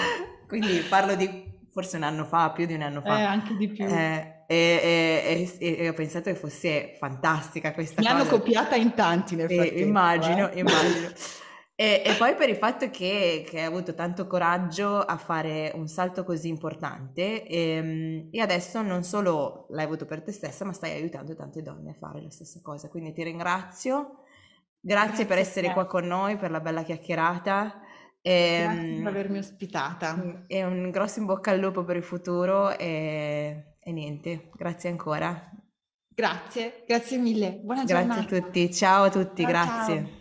quindi 0.46 0.81
parlo 0.87 1.14
di 1.14 1.51
forse 1.72 1.96
un 1.96 2.03
anno 2.03 2.27
fa, 2.27 2.51
più 2.51 2.66
di 2.66 2.75
un 2.75 2.83
anno 2.83 3.01
fa. 3.01 3.18
Eh, 3.18 3.22
anche 3.22 3.57
di 3.57 3.68
più. 3.68 3.87
Eh, 3.87 4.44
e, 4.46 5.48
e, 5.59 5.77
e, 5.79 5.88
ho 5.88 5.94
pensato 5.94 6.31
che 6.31 6.37
fosse 6.37 6.94
fantastica 6.98 7.72
questa 7.72 8.03
Mi 8.03 8.07
cosa. 8.07 8.18
Mi 8.18 8.20
hanno 8.20 8.31
copiata 8.31 8.77
in 8.77 8.92
tanti 8.92 9.35
nel 9.35 9.51
frattempo. 9.51 9.81
immagino, 9.81 10.51
eh. 10.51 10.59
immagino. 10.59 11.09
E, 11.74 12.02
e, 12.04 12.14
poi 12.16 12.35
per 12.35 12.50
il 12.50 12.56
fatto 12.56 12.90
che, 12.90 13.44
che, 13.48 13.61
hai 13.61 13.64
avuto 13.64 13.94
tanto 13.94 14.26
coraggio 14.26 14.98
a 14.98 15.16
fare 15.16 15.72
un 15.74 15.88
salto 15.88 16.22
così 16.22 16.48
importante 16.48 17.46
e, 17.46 17.58
ehm, 17.76 18.28
e, 18.30 18.40
adesso 18.40 18.82
non 18.82 19.02
solo 19.02 19.66
l'hai 19.70 19.85
avuto 19.85 20.04
per 20.04 20.22
te 20.22 20.32
stessa, 20.32 20.66
ma 20.66 20.72
stai 20.72 20.92
aiutando 20.92 21.35
tante 21.35 21.62
donne 21.62 21.90
a 21.90 21.96
fare 21.98 22.22
la 22.22 22.30
stessa 22.30 22.61
cosa. 22.62 22.88
Quindi 22.88 23.12
ti 23.12 23.22
ringrazio, 23.22 24.18
grazie, 24.80 25.06
grazie 25.06 25.26
per 25.26 25.38
essere 25.38 25.72
qua 25.72 25.87
con 25.87 26.06
noi, 26.06 26.37
per 26.37 26.50
la 26.50 26.61
bella 26.61 26.82
chiacchierata. 26.82 27.80
E, 28.20 28.64
grazie 28.64 28.96
per 28.98 29.06
avermi 29.06 29.38
ospitata. 29.38 30.44
E 30.46 30.64
un 30.64 30.90
grosso 30.90 31.20
in 31.20 31.26
bocca 31.26 31.52
al 31.52 31.58
lupo 31.58 31.85
per 31.85 31.96
il 31.96 32.04
futuro 32.04 32.76
e, 32.76 33.76
e 33.80 33.92
niente, 33.92 34.50
grazie 34.54 34.90
ancora. 34.90 35.50
Grazie, 36.14 36.85
grazie 36.87 37.16
mille. 37.16 37.61
Buona 37.64 37.85
grazie 37.85 37.96
giornata. 37.96 38.20
Grazie 38.20 38.37
a 38.37 38.40
tutti, 38.42 38.72
ciao 38.74 39.02
a 39.04 39.11
tutti, 39.11 39.42
ciao, 39.42 39.50
grazie. 39.50 39.96
Ciao. 39.96 40.20